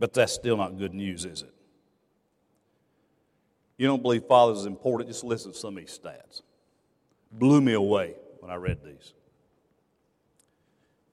But 0.00 0.14
that's 0.14 0.32
still 0.32 0.56
not 0.56 0.78
good 0.78 0.94
news, 0.94 1.24
is 1.24 1.42
it? 1.42 1.52
You 3.78 3.86
don't 3.86 4.02
believe 4.02 4.24
fathers 4.24 4.58
is 4.58 4.66
important? 4.66 5.08
Just 5.08 5.24
listen 5.24 5.52
to 5.52 5.58
some 5.58 5.76
of 5.76 5.86
these 5.86 5.98
stats. 5.98 6.42
Blew 7.32 7.60
me 7.60 7.72
away 7.72 8.16
when 8.40 8.50
I 8.50 8.56
read 8.56 8.78
these. 8.84 9.14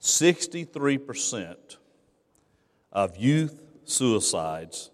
63% 0.01 1.77
of 2.91 3.17
youth 3.17 3.61
suicides 3.85 4.89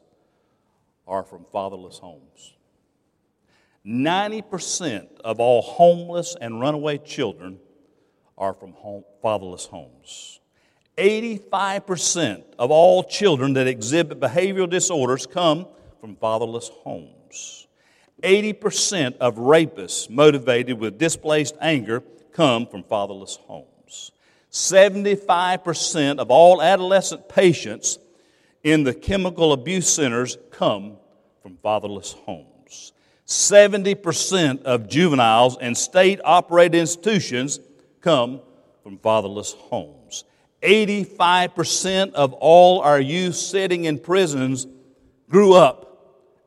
are 1.08 1.24
from 1.24 1.46
fatherless 1.51 1.98
homes. 1.98 2.56
90% 3.86 5.20
of 5.22 5.40
all 5.40 5.62
homeless 5.62 6.36
and 6.40 6.60
runaway 6.60 6.98
children 6.98 7.58
are 8.38 8.54
from 8.54 8.74
home, 8.74 9.04
fatherless 9.22 9.66
homes. 9.66 10.40
85% 10.98 12.44
of 12.60 12.70
all 12.70 13.04
children 13.04 13.54
that 13.54 13.68
exhibit 13.68 14.20
behavioral 14.20 14.70
disorders 14.70 15.25
come 15.25 15.68
from 16.00 16.16
fatherless 16.16 16.70
homes. 16.70 17.21
80% 18.24 19.18
of 19.18 19.36
rapists 19.36 20.10
motivated 20.10 20.80
with 20.80 20.98
displaced 20.98 21.56
anger 21.60 22.04
come 22.32 22.68
from 22.68 22.84
fatherless 22.84 23.38
homes. 23.48 24.12
75% 24.52 26.20
of 26.20 26.30
all 26.30 26.62
adolescent 26.62 27.30
patients 27.30 28.00
in 28.64 28.84
the 28.84 28.94
chemical 28.94 29.54
abuse 29.54 29.90
centers 29.90 30.38
come 30.52 30.98
from 31.42 31.58
fatherless 31.58 32.12
homes. 32.12 32.94
70% 33.26 34.64
of 34.64 34.90
juveniles 34.90 35.58
in 35.60 35.74
state 35.74 36.20
operated 36.24 36.80
institutions 36.80 37.60
come 38.02 38.42
from 38.84 38.98
fatherless 38.98 39.54
homes. 39.54 40.26
85% 40.62 42.14
of 42.14 42.34
all 42.34 42.82
our 42.82 43.00
youth 43.00 43.36
sitting 43.36 43.86
in 43.86 43.98
prisons 43.98 44.68
grew 45.30 45.54
up 45.54 45.91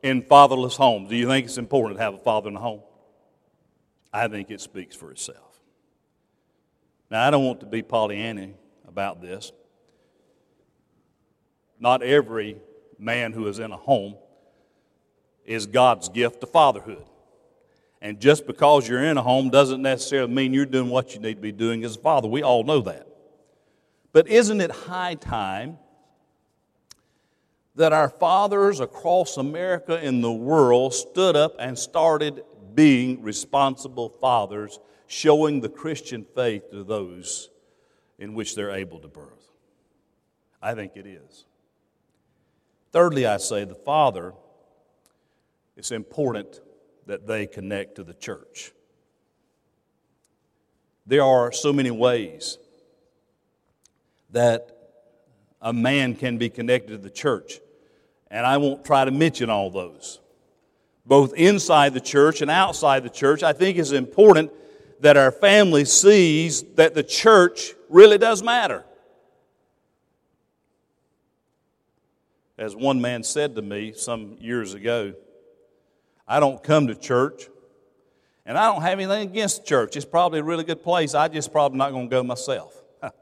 in 0.05 0.21
fatherless 0.21 0.75
homes. 0.75 1.09
Do 1.09 1.15
you 1.15 1.27
think 1.27 1.47
it's 1.47 1.57
important 1.57 1.97
to 1.97 2.03
have 2.03 2.13
a 2.13 2.19
father 2.19 2.47
in 2.47 2.55
a 2.55 2.59
home? 2.59 2.81
I 4.13 4.27
think 4.27 4.51
it 4.51 4.61
speaks 4.61 4.95
for 4.95 5.09
itself. 5.09 5.59
Now, 7.09 7.27
I 7.27 7.31
don't 7.31 7.43
want 7.43 7.61
to 7.61 7.65
be 7.65 7.81
Pollyanna 7.81 8.49
about 8.87 9.19
this. 9.19 9.51
Not 11.79 12.03
every 12.03 12.57
man 12.99 13.33
who 13.33 13.47
is 13.47 13.57
in 13.57 13.71
a 13.71 13.77
home 13.77 14.15
is 15.43 15.65
God's 15.65 16.07
gift 16.07 16.39
to 16.41 16.47
fatherhood. 16.47 17.05
And 17.99 18.19
just 18.19 18.45
because 18.45 18.87
you're 18.87 19.03
in 19.03 19.17
a 19.17 19.23
home 19.23 19.49
doesn't 19.49 19.81
necessarily 19.81 20.31
mean 20.31 20.53
you're 20.53 20.67
doing 20.67 20.91
what 20.91 21.15
you 21.15 21.19
need 21.19 21.35
to 21.35 21.41
be 21.41 21.51
doing 21.51 21.83
as 21.83 21.95
a 21.95 21.99
father. 21.99 22.27
We 22.27 22.43
all 22.43 22.63
know 22.63 22.81
that. 22.81 23.07
But 24.11 24.27
isn't 24.27 24.61
it 24.61 24.69
high 24.69 25.15
time 25.15 25.79
that 27.75 27.93
our 27.93 28.09
fathers 28.09 28.79
across 28.79 29.37
America 29.37 29.97
and 29.97 30.23
the 30.23 30.31
world 30.31 30.93
stood 30.93 31.35
up 31.35 31.55
and 31.59 31.77
started 31.77 32.43
being 32.73 33.21
responsible 33.21 34.09
fathers 34.09 34.79
showing 35.07 35.61
the 35.61 35.69
Christian 35.69 36.25
faith 36.35 36.71
to 36.71 36.83
those 36.83 37.49
in 38.17 38.33
which 38.33 38.55
they're 38.55 38.71
able 38.71 38.99
to 38.99 39.07
birth? 39.07 39.51
I 40.61 40.73
think 40.73 40.93
it 40.95 41.05
is. 41.05 41.45
Thirdly, 42.91 43.25
I 43.25 43.37
say 43.37 43.65
the 43.65 43.75
father 43.75 44.33
it's 45.75 45.91
important 45.91 46.61
that 47.05 47.27
they 47.27 47.45
connect 47.45 47.95
to 47.95 48.03
the 48.03 48.13
church. 48.13 48.71
There 51.05 51.23
are 51.23 51.51
so 51.51 51.71
many 51.71 51.91
ways 51.91 52.57
that 54.31 54.71
a 55.61 55.73
man 55.73 56.15
can 56.15 56.37
be 56.37 56.49
connected 56.49 56.91
to 56.93 56.97
the 56.97 57.09
church, 57.09 57.59
and 58.35 58.45
I 58.45 58.57
won't 58.57 58.83
try 58.83 59.05
to 59.05 59.11
mention 59.11 59.49
all 59.49 59.69
those. 59.69 60.19
Both 61.05 61.33
inside 61.35 61.93
the 61.93 62.01
church 62.01 62.41
and 62.41 62.51
outside 62.51 63.03
the 63.03 63.09
church, 63.09 63.43
I 63.43 63.53
think 63.53 63.77
it's 63.77 63.91
important 63.91 64.51
that 64.99 65.15
our 65.15 65.31
family 65.31 65.85
sees 65.85 66.63
that 66.73 66.95
the 66.95 67.03
church 67.03 67.75
really 67.87 68.17
does 68.17 68.43
matter. 68.43 68.83
As 72.57 72.75
one 72.75 72.99
man 72.99 73.23
said 73.23 73.55
to 73.55 73.61
me 73.61 73.93
some 73.93 74.35
years 74.41 74.73
ago, 74.73 75.13
I 76.27 76.41
don't 76.41 76.61
come 76.61 76.87
to 76.87 76.95
church, 76.95 77.47
and 78.45 78.57
I 78.57 78.69
don't 78.69 78.81
have 78.81 78.99
anything 78.99 79.29
against 79.29 79.65
church. 79.65 79.95
It's 79.95 80.05
probably 80.05 80.41
a 80.41 80.43
really 80.43 80.65
good 80.65 80.83
place. 80.83 81.15
I 81.15 81.29
just 81.29 81.53
probably 81.53 81.77
not 81.77 81.91
going 81.91 82.09
to 82.09 82.13
go 82.13 82.21
myself. 82.21 82.75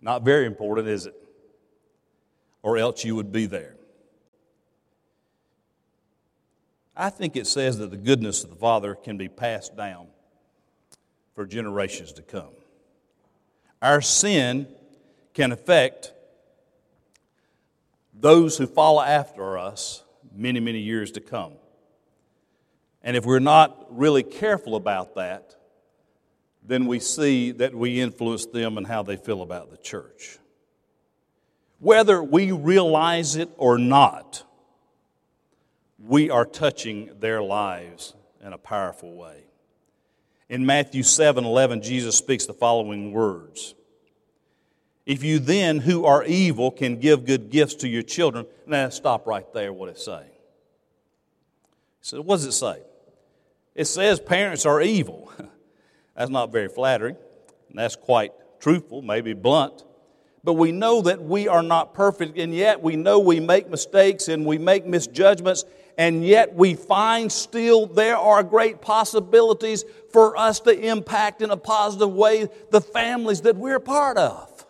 not 0.00 0.22
very 0.22 0.46
important, 0.46 0.86
is 0.86 1.06
it? 1.06 1.16
Or 2.62 2.76
else 2.76 3.04
you 3.04 3.16
would 3.16 3.32
be 3.32 3.46
there. 3.46 3.76
I 6.96 7.08
think 7.08 7.36
it 7.36 7.46
says 7.46 7.78
that 7.78 7.90
the 7.90 7.96
goodness 7.96 8.44
of 8.44 8.50
the 8.50 8.56
Father 8.56 8.94
can 8.94 9.16
be 9.16 9.28
passed 9.28 9.76
down 9.76 10.08
for 11.34 11.46
generations 11.46 12.12
to 12.12 12.22
come. 12.22 12.50
Our 13.80 14.02
sin 14.02 14.66
can 15.32 15.52
affect 15.52 16.12
those 18.12 18.58
who 18.58 18.66
follow 18.66 19.00
after 19.00 19.56
us 19.56 20.02
many, 20.34 20.60
many 20.60 20.80
years 20.80 21.12
to 21.12 21.20
come. 21.20 21.54
And 23.02 23.16
if 23.16 23.24
we're 23.24 23.38
not 23.38 23.86
really 23.88 24.22
careful 24.22 24.76
about 24.76 25.14
that, 25.14 25.56
then 26.62 26.86
we 26.86 27.00
see 27.00 27.52
that 27.52 27.74
we 27.74 28.00
influence 28.00 28.44
them 28.44 28.76
and 28.76 28.86
how 28.86 29.02
they 29.02 29.16
feel 29.16 29.40
about 29.40 29.70
the 29.70 29.78
church. 29.78 30.38
Whether 31.80 32.22
we 32.22 32.52
realize 32.52 33.36
it 33.36 33.50
or 33.56 33.78
not, 33.78 34.44
we 35.98 36.28
are 36.30 36.44
touching 36.44 37.10
their 37.20 37.42
lives 37.42 38.14
in 38.44 38.52
a 38.52 38.58
powerful 38.58 39.14
way. 39.14 39.44
In 40.50 40.66
Matthew 40.66 41.02
7 41.02 41.44
11, 41.44 41.82
Jesus 41.82 42.16
speaks 42.16 42.44
the 42.44 42.52
following 42.52 43.12
words 43.12 43.74
If 45.06 45.24
you 45.24 45.38
then, 45.38 45.78
who 45.78 46.04
are 46.04 46.22
evil, 46.24 46.70
can 46.70 47.00
give 47.00 47.24
good 47.24 47.48
gifts 47.48 47.76
to 47.76 47.88
your 47.88 48.02
children, 48.02 48.46
now 48.66 48.90
stop 48.90 49.26
right 49.26 49.50
there, 49.54 49.72
what 49.72 49.88
it's 49.88 50.04
saying. 50.04 50.28
So, 52.02 52.20
what 52.20 52.36
does 52.36 52.44
it 52.44 52.52
say? 52.52 52.82
It 53.74 53.86
says 53.86 54.20
parents 54.20 54.66
are 54.66 54.82
evil. 54.82 55.32
that's 56.14 56.30
not 56.30 56.52
very 56.52 56.68
flattering, 56.68 57.16
and 57.70 57.78
that's 57.78 57.96
quite 57.96 58.32
truthful, 58.60 59.00
maybe 59.00 59.32
blunt. 59.32 59.84
But 60.42 60.54
we 60.54 60.72
know 60.72 61.02
that 61.02 61.22
we 61.22 61.48
are 61.48 61.62
not 61.62 61.92
perfect, 61.92 62.38
and 62.38 62.54
yet 62.54 62.82
we 62.82 62.96
know 62.96 63.18
we 63.18 63.40
make 63.40 63.68
mistakes 63.68 64.28
and 64.28 64.46
we 64.46 64.56
make 64.56 64.86
misjudgments, 64.86 65.64
and 65.98 66.24
yet 66.24 66.54
we 66.54 66.74
find 66.74 67.30
still 67.30 67.86
there 67.86 68.16
are 68.16 68.42
great 68.42 68.80
possibilities 68.80 69.84
for 70.12 70.36
us 70.36 70.60
to 70.60 70.70
impact 70.70 71.42
in 71.42 71.50
a 71.50 71.56
positive 71.56 72.12
way 72.12 72.48
the 72.70 72.80
families 72.80 73.42
that 73.42 73.56
we're 73.56 73.80
part 73.80 74.16
of. 74.16 74.66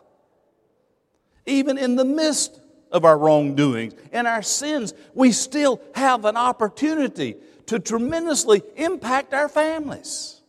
Even 1.46 1.78
in 1.78 1.94
the 1.94 2.04
midst 2.04 2.60
of 2.90 3.04
our 3.04 3.16
wrongdoings 3.16 3.94
and 4.12 4.26
our 4.26 4.42
sins, 4.42 4.92
we 5.14 5.30
still 5.30 5.80
have 5.94 6.24
an 6.24 6.36
opportunity 6.36 7.36
to 7.66 7.78
tremendously 7.78 8.62
impact 8.76 9.32
our 9.32 9.48
families. 9.48 10.39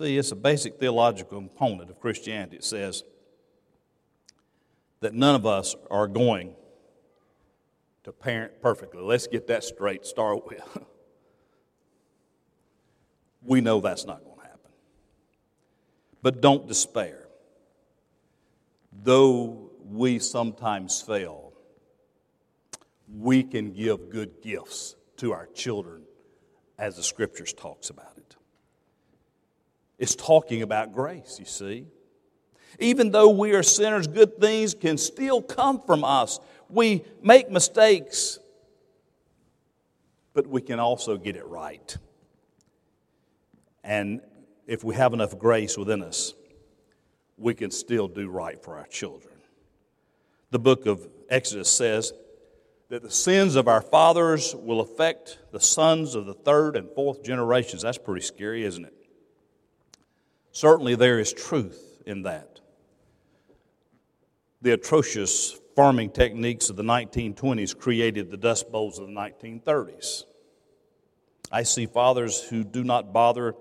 See, 0.00 0.16
it's 0.16 0.32
a 0.32 0.36
basic 0.36 0.80
theological 0.80 1.36
component 1.36 1.90
of 1.90 2.00
Christianity. 2.00 2.56
It 2.56 2.64
says 2.64 3.04
that 5.00 5.12
none 5.12 5.34
of 5.34 5.44
us 5.44 5.76
are 5.90 6.06
going 6.06 6.54
to 8.04 8.12
parent 8.12 8.62
perfectly. 8.62 9.02
Let's 9.02 9.26
get 9.26 9.46
that 9.48 9.62
straight, 9.62 10.06
start 10.06 10.46
with. 10.46 10.78
we 13.42 13.60
know 13.60 13.82
that's 13.82 14.06
not 14.06 14.24
going 14.24 14.38
to 14.38 14.42
happen. 14.42 14.70
But 16.22 16.40
don't 16.40 16.66
despair. 16.66 17.26
Though 19.02 19.70
we 19.84 20.18
sometimes 20.18 21.02
fail, 21.02 21.52
we 23.06 23.42
can 23.42 23.74
give 23.74 24.08
good 24.08 24.40
gifts 24.40 24.96
to 25.18 25.34
our 25.34 25.46
children 25.48 26.04
as 26.78 26.96
the 26.96 27.02
scriptures 27.02 27.52
talks 27.52 27.90
about 27.90 28.14
it. 28.16 28.19
It's 30.00 30.16
talking 30.16 30.62
about 30.62 30.94
grace, 30.94 31.36
you 31.38 31.44
see. 31.44 31.86
Even 32.78 33.10
though 33.10 33.28
we 33.28 33.52
are 33.52 33.62
sinners, 33.62 34.06
good 34.06 34.38
things 34.40 34.72
can 34.72 34.96
still 34.96 35.42
come 35.42 35.78
from 35.82 36.04
us. 36.04 36.40
We 36.70 37.04
make 37.22 37.50
mistakes, 37.50 38.38
but 40.32 40.46
we 40.46 40.62
can 40.62 40.80
also 40.80 41.18
get 41.18 41.36
it 41.36 41.46
right. 41.46 41.96
And 43.84 44.22
if 44.66 44.82
we 44.82 44.94
have 44.94 45.12
enough 45.12 45.38
grace 45.38 45.76
within 45.76 46.02
us, 46.02 46.32
we 47.36 47.52
can 47.52 47.70
still 47.70 48.08
do 48.08 48.30
right 48.30 48.62
for 48.62 48.78
our 48.78 48.86
children. 48.86 49.34
The 50.50 50.58
book 50.58 50.86
of 50.86 51.06
Exodus 51.28 51.68
says 51.68 52.14
that 52.88 53.02
the 53.02 53.10
sins 53.10 53.54
of 53.54 53.68
our 53.68 53.82
fathers 53.82 54.54
will 54.54 54.80
affect 54.80 55.40
the 55.52 55.60
sons 55.60 56.14
of 56.14 56.24
the 56.24 56.34
third 56.34 56.74
and 56.74 56.88
fourth 56.88 57.22
generations. 57.22 57.82
That's 57.82 57.98
pretty 57.98 58.22
scary, 58.22 58.64
isn't 58.64 58.86
it? 58.86 58.94
Certainly, 60.52 60.96
there 60.96 61.18
is 61.18 61.32
truth 61.32 62.02
in 62.06 62.22
that. 62.22 62.60
The 64.62 64.72
atrocious 64.72 65.58
farming 65.76 66.10
techniques 66.10 66.68
of 66.68 66.76
the 66.76 66.82
1920s 66.82 67.78
created 67.78 68.30
the 68.30 68.36
Dust 68.36 68.70
Bowls 68.70 68.98
of 68.98 69.06
the 69.06 69.12
1930s. 69.12 70.24
I 71.52 71.62
see 71.62 71.86
fathers 71.86 72.42
who 72.42 72.64
do 72.64 72.84
not 72.84 73.12
bother 73.12 73.54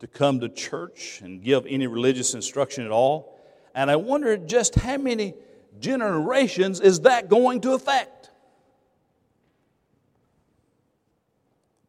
to 0.00 0.06
come 0.06 0.40
to 0.40 0.48
church 0.48 1.20
and 1.22 1.42
give 1.42 1.66
any 1.66 1.86
religious 1.86 2.34
instruction 2.34 2.84
at 2.84 2.90
all. 2.90 3.38
And 3.74 3.90
I 3.90 3.96
wonder 3.96 4.36
just 4.36 4.76
how 4.76 4.96
many 4.96 5.34
generations 5.80 6.80
is 6.80 7.00
that 7.00 7.28
going 7.28 7.60
to 7.62 7.72
affect? 7.72 8.30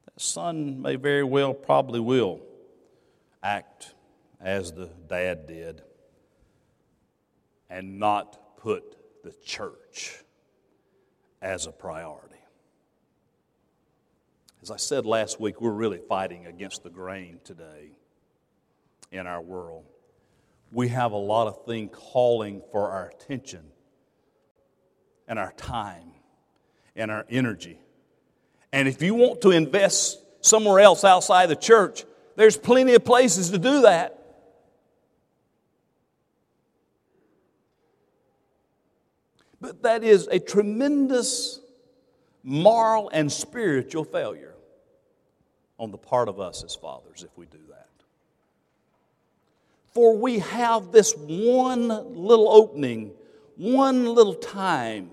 That 0.06 0.20
son 0.20 0.82
may 0.82 0.96
very 0.96 1.24
well, 1.24 1.54
probably 1.54 2.00
will 2.00 2.42
act 3.44 3.94
as 4.40 4.72
the 4.72 4.90
dad 5.08 5.48
did 5.48 5.82
and 7.70 8.00
not 8.00 8.58
put 8.58 9.24
the 9.24 9.34
church 9.46 10.24
as 11.42 11.66
a 11.68 11.72
priority. 11.72 12.36
As 14.62 14.72
I 14.72 14.78
said 14.78 15.06
last 15.06 15.40
week, 15.40 15.62
we're 15.62 15.72
really 15.72 16.02
fighting 16.10 16.46
against 16.46 16.84
the 16.84 16.90
grain 16.90 17.40
today 17.44 17.92
in 19.12 19.26
our 19.26 19.42
world. 19.42 19.86
We 20.72 20.90
have 20.90 21.14
a 21.14 21.18
lot 21.18 21.48
of 21.48 21.66
things 21.66 21.92
calling 21.94 22.62
for 22.72 22.92
our 22.92 23.10
attention 23.10 23.64
and 25.28 25.40
our 25.40 25.54
time 25.54 26.12
and 26.96 27.10
our 27.10 27.26
energy. 27.30 27.80
And 28.72 28.88
if 28.88 29.02
you 29.02 29.16
want 29.16 29.42
to 29.42 29.52
invest 29.52 30.20
somewhere 30.42 30.80
else 30.80 31.04
outside 31.04 31.48
the 31.48 31.56
church, 31.56 32.04
there's 32.36 32.58
plenty 32.58 32.94
of 32.94 33.04
places 33.04 33.50
to 33.52 33.58
do 33.58 33.82
that. 33.82 34.19
But 39.62 39.84
that 39.84 40.04
is 40.04 40.28
a 40.28 40.40
tremendous 40.40 41.60
moral 42.44 43.10
and 43.10 43.32
spiritual 43.32 44.04
failure 44.04 44.56
on 45.78 45.92
the 45.92 45.98
part 45.98 46.30
of 46.30 46.40
us 46.40 46.64
as 46.64 46.76
fathers 46.76 47.24
if 47.24 47.38
we 47.38 47.46
do 47.46 47.60
that. 47.70 47.88
For 49.94 50.18
we 50.18 50.40
have 50.40 50.92
this 50.92 51.14
one 51.14 51.88
little 51.88 52.50
opening, 52.50 53.12
one 53.56 54.06
little 54.06 54.36
time 54.36 55.10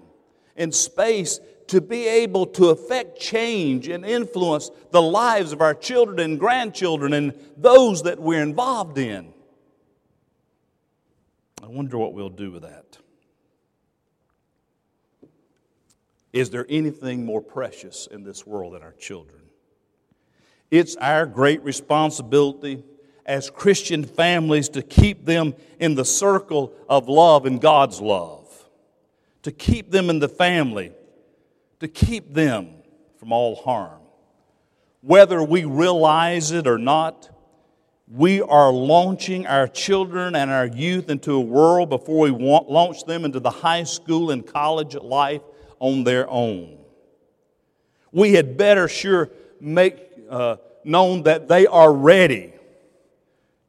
and 0.56 0.74
space 0.74 1.40
to 1.68 1.80
be 1.80 2.06
able 2.06 2.46
to 2.46 2.68
affect 2.68 3.18
change 3.18 3.88
and 3.88 4.04
influence 4.04 4.70
the 4.92 5.02
lives 5.02 5.52
of 5.52 5.60
our 5.60 5.74
children 5.74 6.20
and 6.20 6.38
grandchildren 6.38 7.12
and 7.12 7.34
those 7.56 8.04
that 8.04 8.20
we're 8.20 8.42
involved 8.42 8.98
in. 8.98 9.32
I 11.62 11.66
wonder 11.66 11.98
what 11.98 12.12
we'll 12.12 12.28
do 12.28 12.52
with 12.52 12.62
that. 12.62 12.98
Is 16.36 16.50
there 16.50 16.66
anything 16.68 17.24
more 17.24 17.40
precious 17.40 18.08
in 18.10 18.22
this 18.22 18.46
world 18.46 18.74
than 18.74 18.82
our 18.82 18.92
children? 18.92 19.40
It's 20.70 20.94
our 20.96 21.24
great 21.24 21.62
responsibility 21.62 22.84
as 23.24 23.48
Christian 23.48 24.04
families 24.04 24.68
to 24.68 24.82
keep 24.82 25.24
them 25.24 25.54
in 25.80 25.94
the 25.94 26.04
circle 26.04 26.74
of 26.90 27.08
love 27.08 27.46
and 27.46 27.58
God's 27.58 28.02
love, 28.02 28.68
to 29.44 29.50
keep 29.50 29.90
them 29.90 30.10
in 30.10 30.18
the 30.18 30.28
family, 30.28 30.92
to 31.80 31.88
keep 31.88 32.34
them 32.34 32.68
from 33.18 33.32
all 33.32 33.54
harm. 33.56 34.02
Whether 35.00 35.42
we 35.42 35.64
realize 35.64 36.50
it 36.50 36.66
or 36.66 36.76
not, 36.76 37.30
we 38.06 38.42
are 38.42 38.70
launching 38.70 39.46
our 39.46 39.68
children 39.68 40.36
and 40.36 40.50
our 40.50 40.66
youth 40.66 41.08
into 41.08 41.32
a 41.32 41.40
world 41.40 41.88
before 41.88 42.28
we 42.28 42.30
launch 42.30 43.04
them 43.04 43.24
into 43.24 43.40
the 43.40 43.48
high 43.48 43.84
school 43.84 44.30
and 44.30 44.46
college 44.46 44.94
life 44.96 45.40
on 45.78 46.04
their 46.04 46.28
own. 46.28 46.78
We 48.12 48.32
had 48.32 48.56
better 48.56 48.88
sure 48.88 49.30
make 49.60 49.98
uh, 50.30 50.56
known 50.84 51.24
that 51.24 51.48
they 51.48 51.66
are 51.66 51.92
ready, 51.92 52.52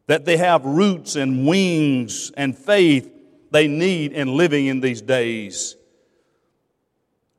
that 0.08 0.26
they 0.26 0.38
have 0.38 0.66
roots 0.66 1.16
and 1.16 1.48
wings 1.48 2.32
and 2.38 2.58
faith 2.58 3.12
they 3.52 3.68
need 3.68 4.14
in 4.14 4.36
living 4.36 4.68
in 4.68 4.80
these 4.80 5.02
days. 5.02 5.76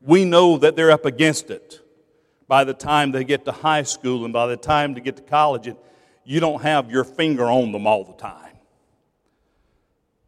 We 0.01 0.25
know 0.25 0.59
that 0.59 0.77
they're 0.77 0.91
up 0.91 1.05
against 1.05 1.51
it 1.51 1.81
by 2.47 2.65
the 2.65 2.75
time 2.75 3.13
they 3.13 3.25
get 3.25 3.45
to 3.45 3.53
high 3.53 3.83
school 3.83 4.25
and 4.25 4.33
by 4.33 4.47
the 4.47 4.57
time 4.57 4.95
they 4.95 5.01
get 5.01 5.17
to 5.17 5.23
college 5.23 5.69
you 6.29 6.41
don't 6.41 6.61
have 6.61 6.91
your 6.91 7.05
finger 7.05 7.47
on 7.47 7.73
them 7.73 7.87
all 7.87 8.05
the 8.05 8.13
time. 8.13 8.55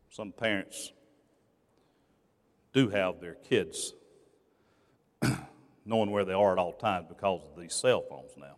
Some 0.09 0.33
parents 0.33 0.93
do 2.73 2.89
have 2.89 3.21
their 3.21 3.35
kids 3.35 3.93
knowing 5.91 6.11
where 6.13 6.25
they 6.25 6.33
are 6.33 6.53
at 6.53 6.59
all 6.59 6.73
times 6.73 7.07
because 7.09 7.43
of 7.43 7.61
these 7.61 7.75
cell 7.75 8.05
phones 8.09 8.31
now. 8.39 8.57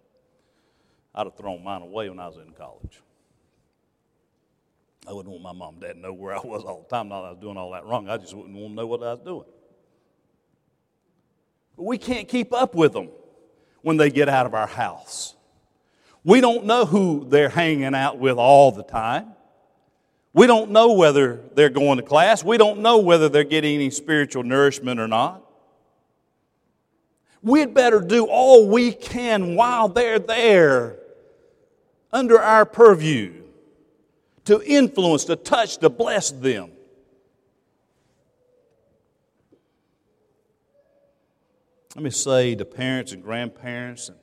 I'd 1.14 1.26
have 1.26 1.36
thrown 1.36 1.64
mine 1.64 1.80
away 1.80 2.08
when 2.10 2.20
I 2.20 2.28
was 2.28 2.36
in 2.36 2.52
college. 2.52 3.00
I 5.08 5.12
wouldn't 5.12 5.32
want 5.32 5.42
my 5.42 5.52
mom 5.52 5.74
and 5.74 5.82
dad 5.82 5.92
to 5.94 5.98
know 5.98 6.12
where 6.12 6.34
I 6.34 6.40
was 6.44 6.62
all 6.62 6.86
the 6.88 6.94
time, 6.94 7.08
not 7.08 7.22
that 7.22 7.28
I 7.28 7.30
was 7.30 7.40
doing 7.40 7.56
all 7.56 7.72
that 7.72 7.86
wrong. 7.86 8.08
I 8.08 8.18
just 8.18 8.34
wouldn't 8.34 8.54
want 8.54 8.72
to 8.72 8.74
know 8.74 8.86
what 8.86 9.02
I 9.02 9.14
was 9.14 9.20
doing. 9.20 9.44
But 11.76 11.84
we 11.84 11.96
can't 11.98 12.28
keep 12.28 12.52
up 12.52 12.74
with 12.74 12.92
them 12.92 13.08
when 13.80 13.96
they 13.96 14.10
get 14.10 14.28
out 14.28 14.44
of 14.44 14.54
our 14.54 14.66
house. 14.66 15.34
We 16.24 16.40
don't 16.40 16.66
know 16.66 16.84
who 16.84 17.26
they're 17.28 17.48
hanging 17.48 17.94
out 17.94 18.18
with 18.18 18.36
all 18.36 18.70
the 18.70 18.84
time. 18.84 19.32
We 20.34 20.46
don't 20.46 20.70
know 20.70 20.92
whether 20.92 21.40
they're 21.54 21.70
going 21.70 21.96
to 21.96 22.04
class. 22.04 22.44
We 22.44 22.58
don't 22.58 22.80
know 22.80 22.98
whether 22.98 23.28
they're 23.28 23.42
getting 23.42 23.74
any 23.74 23.90
spiritual 23.90 24.44
nourishment 24.44 25.00
or 25.00 25.08
not. 25.08 25.41
We'd 27.42 27.74
better 27.74 28.00
do 28.00 28.26
all 28.26 28.68
we 28.68 28.92
can 28.92 29.56
while 29.56 29.88
they're 29.88 30.20
there 30.20 30.98
under 32.12 32.38
our 32.40 32.64
purview 32.64 33.42
to 34.44 34.62
influence, 34.62 35.24
to 35.24 35.36
touch, 35.36 35.78
to 35.78 35.90
bless 35.90 36.30
them. 36.30 36.70
Let 41.94 42.04
me 42.04 42.10
say 42.10 42.54
to 42.54 42.64
parents 42.64 43.12
and 43.12 43.22
grandparents 43.22 44.08
and 44.08 44.18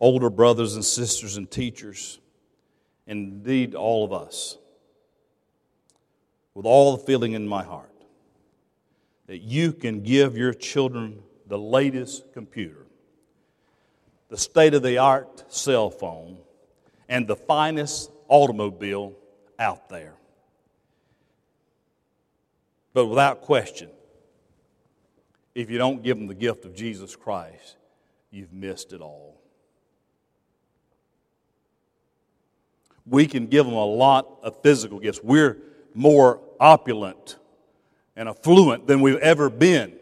older 0.00 0.28
brothers 0.28 0.74
and 0.74 0.84
sisters 0.84 1.36
and 1.36 1.50
teachers, 1.50 2.20
and 3.06 3.44
indeed 3.44 3.74
all 3.74 4.04
of 4.04 4.12
us, 4.12 4.58
with 6.54 6.66
all 6.66 6.96
the 6.96 7.04
feeling 7.04 7.32
in 7.32 7.46
my 7.46 7.62
heart, 7.62 7.90
that 9.26 9.38
you 9.38 9.72
can 9.72 10.02
give 10.02 10.36
your 10.36 10.52
children 10.52 11.22
the 11.50 11.58
latest 11.58 12.32
computer, 12.32 12.86
the 14.30 14.38
state 14.38 14.72
of 14.72 14.82
the 14.82 14.96
art 14.96 15.52
cell 15.52 15.90
phone, 15.90 16.38
and 17.08 17.26
the 17.26 17.36
finest 17.36 18.10
automobile 18.28 19.12
out 19.58 19.90
there. 19.90 20.14
But 22.94 23.06
without 23.06 23.42
question, 23.42 23.90
if 25.54 25.70
you 25.70 25.76
don't 25.76 26.02
give 26.02 26.16
them 26.16 26.26
the 26.26 26.34
gift 26.34 26.64
of 26.64 26.74
Jesus 26.74 27.14
Christ, 27.14 27.76
you've 28.30 28.52
missed 28.52 28.94
it 28.94 29.02
all. 29.02 29.40
we 33.10 33.26
can 33.26 33.46
give 33.46 33.66
them 33.66 33.74
a 33.74 33.84
lot 33.84 34.38
of 34.42 34.62
physical 34.62 35.00
gifts. 35.00 35.20
We're 35.22 35.58
more 35.94 36.40
opulent 36.58 37.36
and 38.16 38.28
affluent 38.28 38.86
than 38.86 39.00
we've 39.00 39.16
ever 39.16 39.50
been 39.50 39.99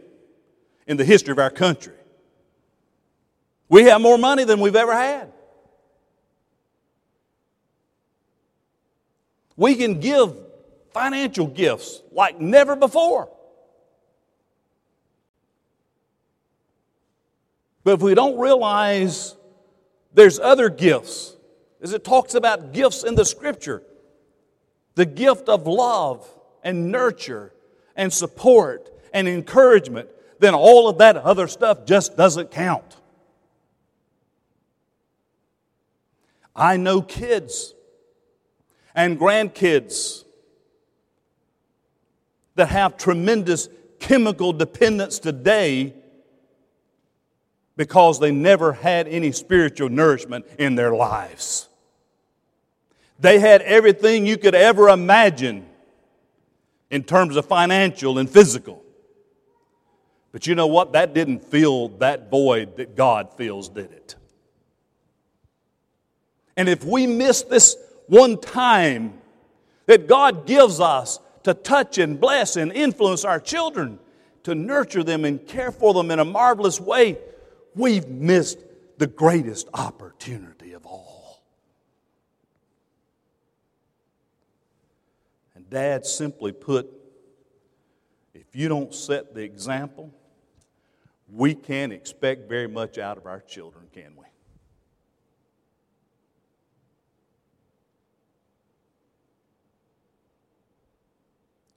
in 0.88 0.96
the 0.96 1.04
history 1.04 1.30
of 1.30 1.38
our 1.38 1.50
country. 1.50 1.94
We 3.68 3.84
have 3.84 4.00
more 4.00 4.18
money 4.18 4.44
than 4.44 4.58
we've 4.58 4.74
ever 4.74 4.94
had. 4.94 5.30
We 9.56 9.74
can 9.74 10.00
give 10.00 10.34
financial 10.92 11.46
gifts 11.46 12.02
like 12.10 12.40
never 12.40 12.74
before. 12.74 13.28
But 17.84 17.94
if 17.94 18.00
we 18.00 18.14
don't 18.14 18.38
realize 18.38 19.36
there's 20.14 20.38
other 20.38 20.70
gifts 20.70 21.36
as 21.80 21.92
it 21.92 22.04
talks 22.04 22.34
about 22.34 22.72
gifts 22.72 23.04
in 23.04 23.14
the 23.14 23.24
scripture 23.24 23.82
the 24.94 25.06
gift 25.06 25.48
of 25.48 25.66
love 25.68 26.28
and 26.64 26.90
nurture 26.90 27.52
and 27.94 28.12
support 28.12 28.90
and 29.12 29.28
encouragement, 29.28 30.08
then 30.38 30.54
all 30.54 30.88
of 30.88 30.98
that 30.98 31.16
other 31.16 31.48
stuff 31.48 31.84
just 31.84 32.16
doesn't 32.16 32.50
count. 32.50 32.96
I 36.54 36.76
know 36.76 37.02
kids 37.02 37.74
and 38.94 39.18
grandkids 39.18 40.24
that 42.56 42.68
have 42.68 42.96
tremendous 42.96 43.68
chemical 44.00 44.52
dependence 44.52 45.20
today 45.20 45.94
because 47.76 48.18
they 48.18 48.32
never 48.32 48.72
had 48.72 49.06
any 49.06 49.30
spiritual 49.30 49.88
nourishment 49.88 50.44
in 50.58 50.74
their 50.74 50.92
lives. 50.92 51.68
They 53.20 53.38
had 53.38 53.62
everything 53.62 54.26
you 54.26 54.36
could 54.36 54.56
ever 54.56 54.88
imagine 54.88 55.64
in 56.90 57.04
terms 57.04 57.36
of 57.36 57.46
financial 57.46 58.18
and 58.18 58.28
physical. 58.28 58.82
But 60.38 60.46
you 60.46 60.54
know 60.54 60.68
what? 60.68 60.92
That 60.92 61.14
didn't 61.14 61.40
fill 61.40 61.88
that 61.98 62.30
void 62.30 62.76
that 62.76 62.94
God 62.94 63.36
fills, 63.36 63.68
did 63.68 63.90
it? 63.90 64.14
And 66.56 66.68
if 66.68 66.84
we 66.84 67.08
miss 67.08 67.42
this 67.42 67.76
one 68.06 68.40
time 68.40 69.14
that 69.86 70.06
God 70.06 70.46
gives 70.46 70.78
us 70.78 71.18
to 71.42 71.54
touch 71.54 71.98
and 71.98 72.20
bless 72.20 72.54
and 72.54 72.70
influence 72.72 73.24
our 73.24 73.40
children, 73.40 73.98
to 74.44 74.54
nurture 74.54 75.02
them 75.02 75.24
and 75.24 75.44
care 75.44 75.72
for 75.72 75.92
them 75.92 76.08
in 76.12 76.20
a 76.20 76.24
marvelous 76.24 76.80
way, 76.80 77.18
we've 77.74 78.06
missed 78.06 78.60
the 78.96 79.08
greatest 79.08 79.68
opportunity. 79.74 80.72
Of 80.72 80.86
all. 80.86 81.42
And 85.56 85.68
Dad 85.68 86.06
simply 86.06 86.52
put, 86.52 86.88
if 88.34 88.54
you 88.54 88.68
don't 88.68 88.94
set 88.94 89.34
the 89.34 89.42
example, 89.42 90.12
we 91.30 91.54
can't 91.54 91.92
expect 91.92 92.48
very 92.48 92.68
much 92.68 92.98
out 92.98 93.18
of 93.18 93.26
our 93.26 93.40
children, 93.40 93.86
can 93.92 94.16
we? 94.16 94.24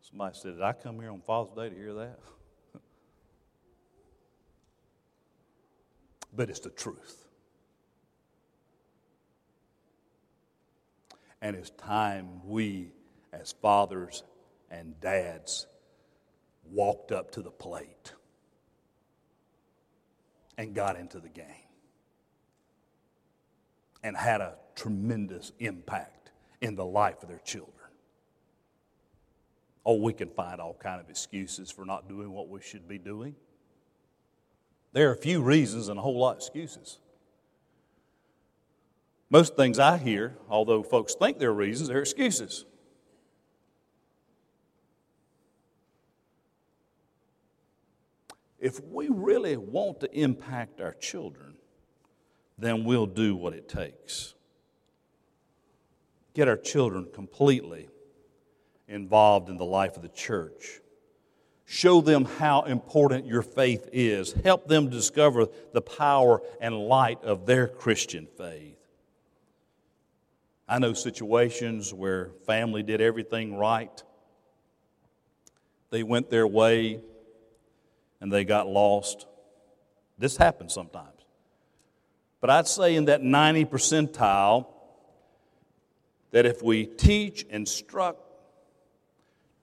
Somebody 0.02 0.38
said, 0.38 0.54
Did 0.54 0.62
I 0.62 0.74
come 0.74 1.00
here 1.00 1.12
on 1.12 1.22
Father's 1.22 1.54
Day 1.54 1.70
to 1.70 1.76
hear 1.76 1.94
that? 1.94 2.20
but 6.36 6.50
it's 6.50 6.60
the 6.60 6.70
truth. 6.70 7.26
And 11.42 11.56
it's 11.56 11.72
time 11.72 12.48
we 12.48 12.92
as 13.34 13.52
fathers 13.52 14.24
and 14.70 15.00
dads 15.02 15.66
walked 16.70 17.12
up 17.12 17.32
to 17.32 17.42
the 17.42 17.52
plate 17.52 18.14
and 20.58 20.74
got 20.74 20.98
into 20.98 21.20
the 21.20 21.30
game 21.30 21.46
and 24.04 24.18
had 24.18 24.42
a 24.42 24.56
tremendous 24.76 25.52
impact 25.60 26.32
in 26.62 26.76
the 26.76 26.86
life 26.86 27.22
of 27.22 27.30
their 27.30 27.40
children. 27.40 27.76
Oh, 29.86 29.96
we 29.96 30.14
can 30.14 30.30
find 30.30 30.62
all 30.62 30.76
kind 30.76 31.02
of 31.02 31.10
excuses 31.10 31.72
for 31.72 31.86
not 31.86 32.08
doing 32.08 32.32
what 32.32 32.50
we 32.50 32.62
should 32.62 32.88
be 32.88 32.98
doing. 32.98 33.36
There 34.94 35.10
are 35.10 35.14
a 35.14 35.18
few 35.18 35.42
reasons 35.42 35.88
and 35.88 35.98
a 35.98 36.02
whole 36.02 36.18
lot 36.18 36.32
of 36.32 36.38
excuses. 36.38 37.00
Most 39.30 39.56
things 39.56 39.80
I 39.80 39.98
hear, 39.98 40.36
although 40.50 40.84
folks 40.84 41.16
think 41.16 41.40
they're 41.40 41.54
reasons, 41.54 41.88
they're 41.88 42.02
excuses. 42.02 42.66
If 48.62 48.80
we 48.86 49.10
really 49.10 49.58
want 49.58 50.00
to 50.02 50.18
impact 50.18 50.80
our 50.80 50.94
children, 50.94 51.56
then 52.60 52.84
we'll 52.84 53.08
do 53.08 53.36
what 53.36 53.54
it 53.54 53.68
takes. 53.68 54.36
get 56.34 56.48
our 56.48 56.56
children 56.56 57.08
completely 57.14 57.90
involved 58.88 59.50
in 59.50 59.58
the 59.58 59.66
life 59.66 59.98
of 59.98 60.02
the 60.02 60.10
church. 60.10 60.80
Show 61.66 62.02
them 62.02 62.24
how 62.26 62.62
important 62.62 63.26
your 63.26 63.42
faith 63.42 63.90
is. 63.92 64.34
Help 64.44 64.68
them 64.68 64.90
discover 64.90 65.48
the 65.74 65.82
power 65.82 66.42
and 66.62 66.78
light 66.78 67.22
of 67.24 67.46
their 67.46 67.68
Christian 67.68 68.28
faith. 68.38 68.78
I 70.68 70.80
know 70.80 70.94
situations 70.94 71.94
where 71.94 72.32
family 72.46 72.84
did 72.84 73.02
everything 73.02 73.58
right. 73.58 74.04
They 75.90 76.04
went 76.04 76.30
their 76.30 76.48
way 76.48 77.02
and 78.22 78.32
they 78.32 78.46
got 78.46 78.68
lost. 78.68 79.26
This 80.18 80.38
happens 80.38 80.74
sometimes. 80.74 81.08
But 82.40 82.50
I'd 82.50 82.68
say 82.68 82.96
in 82.96 83.06
that 83.06 83.22
90 83.22 83.66
percentile, 83.66 84.68
that 86.32 86.46
if 86.46 86.64
we 86.64 86.86
teach, 86.86 87.44
instruct, 87.44 88.22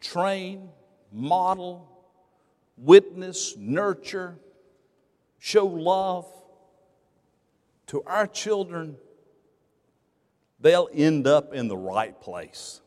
train, 0.01 0.69
model, 1.11 1.89
witness, 2.77 3.57
nurture, 3.57 4.37
show 5.39 5.67
love 5.67 6.27
to 7.87 8.03
our 8.07 8.27
children, 8.27 8.97
they'll 10.61 10.89
end 10.93 11.27
up 11.27 11.55
in 11.55 11.69
the 11.69 11.77
right 11.77 12.21
place. 12.21 12.81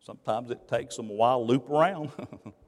Sometimes 0.00 0.50
it 0.50 0.68
takes 0.68 0.96
them 0.96 1.08
a 1.08 1.14
while 1.14 1.38
to 1.38 1.44
loop 1.44 1.70
around. 1.70 2.10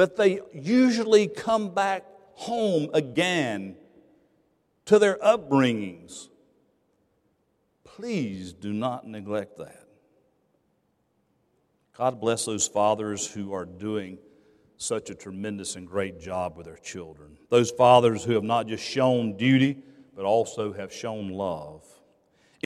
but 0.00 0.16
they 0.16 0.40
usually 0.54 1.28
come 1.28 1.74
back 1.74 2.06
home 2.32 2.88
again 2.94 3.76
to 4.86 4.98
their 4.98 5.18
upbringings. 5.18 6.30
Please 7.84 8.54
do 8.54 8.72
not 8.72 9.06
neglect 9.06 9.58
that. 9.58 9.84
God 11.94 12.18
bless 12.18 12.46
those 12.46 12.66
fathers 12.66 13.26
who 13.26 13.52
are 13.52 13.66
doing 13.66 14.16
such 14.78 15.10
a 15.10 15.14
tremendous 15.14 15.76
and 15.76 15.86
great 15.86 16.18
job 16.18 16.56
with 16.56 16.64
their 16.64 16.78
children. 16.78 17.36
Those 17.50 17.70
fathers 17.70 18.24
who 18.24 18.32
have 18.32 18.42
not 18.42 18.68
just 18.68 18.82
shown 18.82 19.36
duty, 19.36 19.82
but 20.16 20.24
also 20.24 20.72
have 20.72 20.94
shown 20.94 21.28
love. 21.28 21.86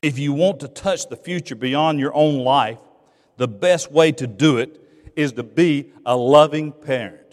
If 0.05 0.21
you 0.21 0.35
want 0.35 0.61
to 0.61 0.69
touch 0.69 1.09
the 1.09 1.17
future 1.17 1.57
beyond 1.57 1.99
your 1.99 2.15
own 2.15 2.45
life, 2.45 2.79
the 3.39 3.49
best 3.49 3.91
way 3.91 4.13
to 4.13 4.29
do 4.29 4.59
it 4.59 4.81
is 5.17 5.33
to 5.33 5.43
be 5.43 5.91
a 6.07 6.17
loving 6.17 6.71
parent. 6.71 7.24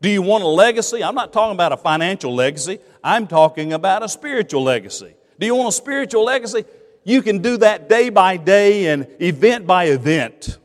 Do 0.00 0.10
you 0.10 0.22
want 0.22 0.44
a 0.44 0.48
legacy? 0.48 1.02
I'm 1.02 1.14
not 1.14 1.32
talking 1.32 1.54
about 1.54 1.72
a 1.72 1.76
financial 1.76 2.34
legacy, 2.34 2.78
I'm 3.02 3.26
talking 3.26 3.72
about 3.72 4.02
a 4.02 4.08
spiritual 4.08 4.62
legacy. 4.62 5.14
Do 5.38 5.46
you 5.46 5.54
want 5.54 5.68
a 5.68 5.72
spiritual 5.72 6.24
legacy? 6.24 6.64
You 7.04 7.22
can 7.22 7.40
do 7.40 7.58
that 7.58 7.88
day 7.88 8.08
by 8.08 8.36
day 8.36 8.86
and 8.86 9.06
event 9.20 9.66
by 9.66 9.84
event. 9.84 10.58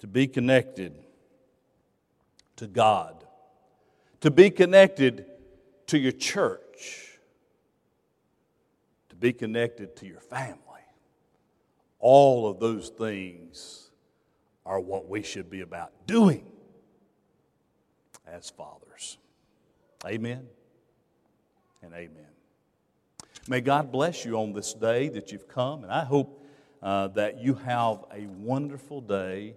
To 0.00 0.06
be 0.06 0.26
connected 0.26 0.94
to 2.56 2.66
God, 2.66 3.24
to 4.20 4.30
be 4.30 4.50
connected 4.50 5.26
to 5.88 5.98
your 5.98 6.12
church, 6.12 7.18
to 9.10 9.16
be 9.16 9.32
connected 9.32 9.96
to 9.96 10.06
your 10.06 10.20
family. 10.20 10.56
All 11.98 12.48
of 12.48 12.60
those 12.60 12.88
things 12.88 13.90
are 14.64 14.80
what 14.80 15.08
we 15.08 15.22
should 15.22 15.50
be 15.50 15.60
about 15.60 15.92
doing 16.06 16.46
as 18.30 18.50
fathers. 18.50 19.18
Amen 20.06 20.46
and 21.82 21.92
amen. 21.92 22.26
May 23.48 23.60
God 23.60 23.90
bless 23.90 24.24
you 24.24 24.36
on 24.36 24.52
this 24.52 24.74
day 24.74 25.08
that 25.08 25.32
you've 25.32 25.48
come, 25.48 25.82
and 25.82 25.92
I 25.92 26.04
hope 26.04 26.44
uh, 26.82 27.08
that 27.08 27.40
you 27.40 27.54
have 27.54 28.04
a 28.14 28.26
wonderful 28.26 29.00
day. 29.00 29.54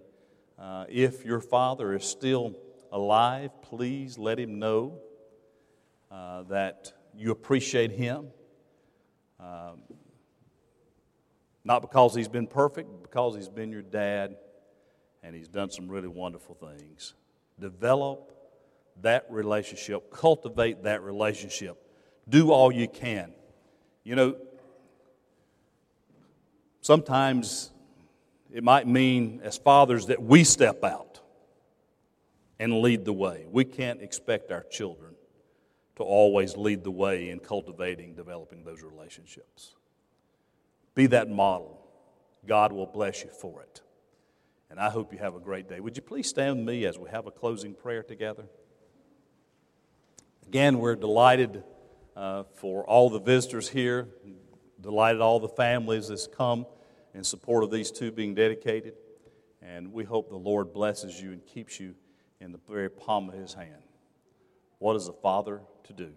Uh, 0.58 0.86
if 0.90 1.26
your 1.26 1.42
father 1.42 1.94
is 1.94 2.04
still 2.04 2.56
alive, 2.92 3.52
please 3.62 4.18
let 4.18 4.40
him 4.40 4.60
know 4.60 5.00
uh, 6.12 6.44
that 6.44 6.94
you 7.16 7.32
appreciate 7.32 7.92
him. 7.92 8.28
Um, 9.40 9.82
not 11.66 11.82
because 11.82 12.14
he's 12.14 12.28
been 12.28 12.48
perfect, 12.48 12.90
but 12.90 13.04
because 13.04 13.36
he's 13.36 13.50
been 13.50 13.72
your 13.72 13.82
dad 13.82 14.36
and 15.22 15.36
he's 15.36 15.48
done 15.48 15.70
some 15.72 15.88
really 15.88 16.08
wonderful 16.08 16.56
things. 16.56 17.14
Develop 17.60 18.32
that 19.02 19.26
relationship, 19.30 20.12
cultivate 20.12 20.84
that 20.84 21.02
relationship. 21.02 21.78
Do 22.28 22.52
all 22.52 22.72
you 22.72 22.88
can. 22.88 23.34
You 24.04 24.16
know, 24.16 24.36
sometimes 26.82 27.72
it 28.52 28.64
might 28.64 28.88
mean, 28.88 29.42
as 29.44 29.58
fathers, 29.58 30.08
that 30.08 30.22
we 30.22 30.44
step 30.44 30.84
out 30.84 31.22
and 32.60 32.82
lead 32.82 33.04
the 33.04 33.14
way. 33.14 33.46
We 33.50 33.66
can't 33.66 34.02
expect 34.02 34.52
our 34.52 34.64
children 34.64 35.16
to 35.96 36.04
always 36.04 36.56
lead 36.56 36.84
the 36.84 36.92
way 36.92 37.30
in 37.30 37.40
cultivating, 37.40 38.16
developing 38.16 38.64
those 38.64 38.82
relationships. 38.82 39.76
Be 40.96 41.08
that 41.08 41.30
model. 41.30 41.80
God 42.46 42.72
will 42.72 42.86
bless 42.86 43.24
you 43.24 43.30
for 43.30 43.62
it. 43.62 43.82
And 44.70 44.80
I 44.80 44.90
hope 44.90 45.14
you 45.14 45.20
have 45.20 45.36
a 45.36 45.40
great 45.40 45.70
day. 45.70 45.80
Would 45.80 45.96
you 45.96 46.02
please 46.02 46.28
stand 46.28 46.58
with 46.58 46.68
me 46.68 46.86
as 46.86 46.98
we 46.98 47.10
have 47.10 47.28
a 47.28 47.32
closing 47.32 47.74
prayer 47.74 48.04
together? 48.04 48.46
Again, 50.48 50.80
we're 50.80 50.96
delighted 50.96 51.64
uh, 52.16 52.44
for 52.56 52.86
all 52.86 53.10
the 53.10 53.20
visitors 53.20 53.70
here, 53.70 54.10
delighted 54.80 55.22
all 55.22 55.40
the 55.40 55.50
families 55.50 56.10
that's 56.10 56.28
come 56.28 56.66
in 57.14 57.24
support 57.24 57.64
of 57.64 57.72
these 57.72 57.92
two 57.92 58.12
being 58.12 58.36
dedicated. 58.36 58.94
And 59.62 59.94
we 59.94 60.04
hope 60.04 60.30
the 60.30 60.36
Lord 60.36 60.74
blesses 60.74 61.20
you 61.20 61.32
and 61.32 61.46
keeps 61.46 61.80
you 61.80 61.96
in 62.40 62.52
the 62.52 62.60
very 62.70 62.90
palm 62.90 63.30
of 63.30 63.36
His 63.36 63.54
hand. 63.54 63.84
What 64.80 64.96
is 64.96 65.08
a 65.08 65.14
father 65.14 65.62
to 65.86 65.94
do? 65.94 66.12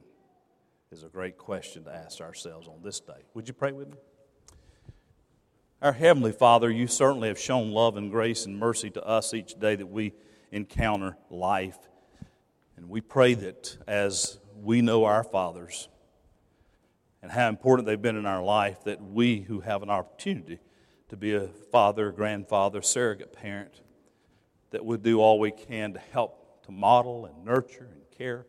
Is 0.91 1.03
a 1.03 1.09
great 1.09 1.39
question 1.39 1.85
to 1.85 1.95
ask 1.95 2.21
ourselves 2.21 2.69
on 2.69 2.83
this 2.83 3.01
day. 3.01 3.25
Would 3.35 3.49
you 3.49 3.55
pray 3.55 3.73
with 3.73 3.89
me? 3.89 3.97
Our 5.83 5.93
Heavenly 5.93 6.33
Father, 6.33 6.71
you 6.71 6.87
certainly 6.87 7.29
have 7.29 7.39
shown 7.39 7.71
love 7.71 7.97
and 7.97 8.11
grace 8.11 8.47
and 8.47 8.59
mercy 8.59 8.91
to 8.91 9.05
us 9.05 9.35
each 9.35 9.59
day 9.59 9.77
that 9.77 9.87
we 9.87 10.15
encounter 10.51 11.17
life. 11.29 11.79
And 12.77 12.89
we 12.89 13.01
pray 13.01 13.35
that 13.35 13.77
as 13.87 14.39
we 14.63 14.83
know 14.83 15.05
our 15.05 15.25
fathers 15.25 15.89
and 17.23 17.33
how 17.33 17.49
important 17.49 17.87
they've 17.87 18.01
been 18.01 18.17
in 18.17 18.27
our 18.27 18.43
life, 18.43 18.85
that 18.85 19.03
we 19.03 19.41
who 19.41 19.61
have 19.61 19.83
an 19.83 19.91
opportunity 19.91 20.59
to 21.09 21.17
be 21.17 21.35
a 21.35 21.49
father, 21.71 22.11
grandfather, 22.11 22.83
surrogate 22.83 23.33
parent, 23.33 23.81
that 24.71 24.85
we 24.85 24.97
do 24.99 25.21
all 25.21 25.39
we 25.39 25.51
can 25.51 25.93
to 25.95 25.99
help 25.99 26.63
to 26.65 26.73
model 26.73 27.27
and 27.27 27.45
nurture 27.45 27.89
and 27.93 28.03
care 28.17 28.47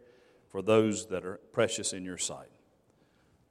for 0.50 0.62
those 0.62 1.08
that 1.08 1.24
are 1.24 1.40
precious 1.52 1.94
in 1.94 2.04
your 2.04 2.18
sight. 2.18 2.50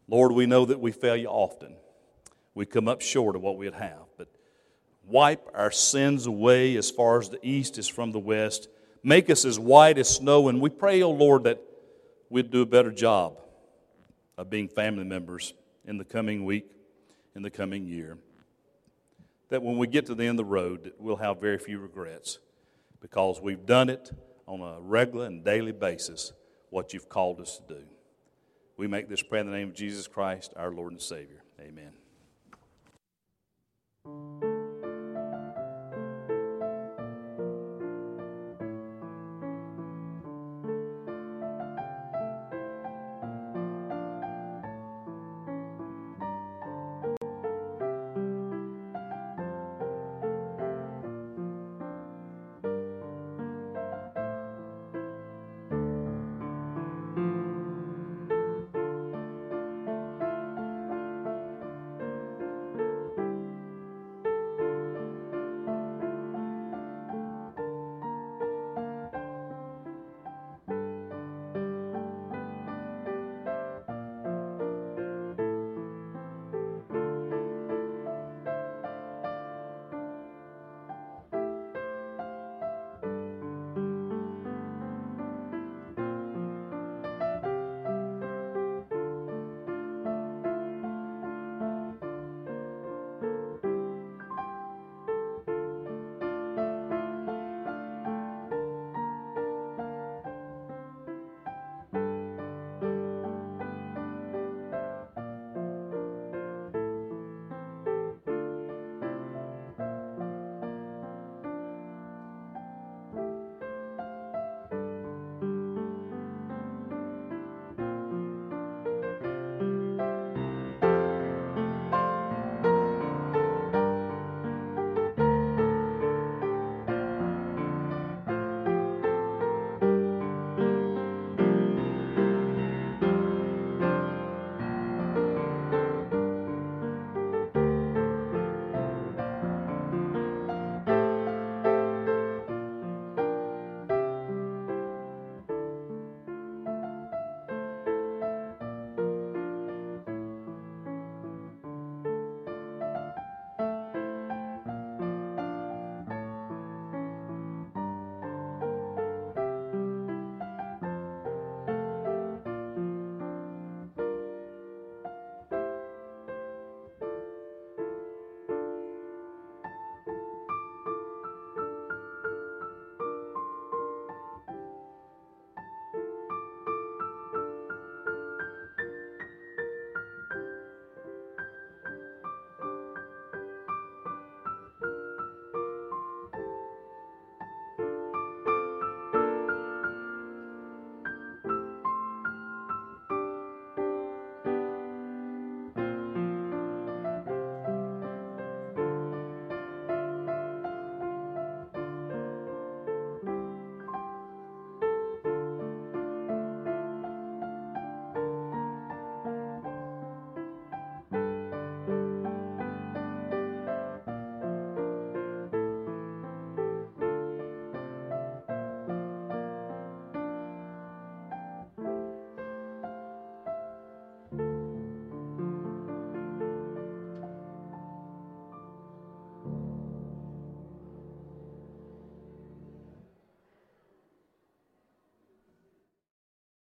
Lord, 0.09 0.33
we 0.33 0.47
know 0.47 0.65
that 0.65 0.81
we 0.81 0.93
fail 0.93 1.17
you 1.17 1.29
often 1.29 1.77
we 2.57 2.65
come 2.65 2.89
up 2.89 3.03
short 3.03 3.37
of 3.37 3.43
what 3.43 3.59
we'd 3.59 3.75
have. 3.75 4.07
But 4.17 4.29
wipe 5.05 5.47
our 5.55 5.71
sins 5.71 6.27
away 6.27 6.75
as 6.77 6.91
far 6.91 7.21
as 7.21 7.29
the 7.29 7.39
east 7.47 7.77
is 7.77 7.87
from 7.87 8.13
the 8.13 8.19
west. 8.19 8.69
Make 9.07 9.31
us 9.31 9.45
as 9.45 9.57
white 9.57 9.99
as 9.99 10.09
snow. 10.09 10.49
And 10.49 10.61
we 10.61 10.69
pray, 10.69 11.01
O 11.01 11.07
oh 11.07 11.11
Lord, 11.13 11.45
that 11.45 11.63
we'd 12.29 12.51
do 12.51 12.63
a 12.63 12.67
better 12.67 12.91
job 12.91 13.39
of 14.37 14.51
being 14.51 14.67
family 14.67 15.05
members 15.05 15.55
in 15.85 15.97
the 15.97 16.05
coming 16.05 16.45
week, 16.45 16.67
in 17.37 17.43
the 17.43 17.51
coming 17.51 17.87
year. 17.87 18.19
That 19.51 19.63
when 19.63 19.79
we 19.79 19.87
get 19.87 20.07
to 20.07 20.17
the 20.17 20.25
end 20.25 20.41
of 20.41 20.47
the 20.47 20.51
road, 20.51 20.93
we'll 20.99 21.15
have 21.15 21.41
very 21.41 21.57
few 21.57 21.79
regrets 21.79 22.41
because 23.01 23.41
we've 23.41 23.65
done 23.65 23.91
it 23.91 24.11
on 24.49 24.61
a 24.61 24.81
regular 24.81 25.27
and 25.27 25.45
daily 25.45 25.71
basis 25.71 26.33
what 26.71 26.93
you've 26.93 27.09
called 27.09 27.41
us 27.41 27.61
to 27.69 27.75
do. 27.75 27.83
We 28.77 28.89
make 28.89 29.09
this 29.09 29.23
prayer 29.23 29.43
in 29.43 29.47
the 29.49 29.57
name 29.57 29.69
of 29.69 29.75
Jesus 29.77 30.09
Christ, 30.09 30.53
our 30.57 30.73
Lord 30.73 30.91
and 30.91 31.01
Savior. 31.01 31.45
Amen. 31.61 31.93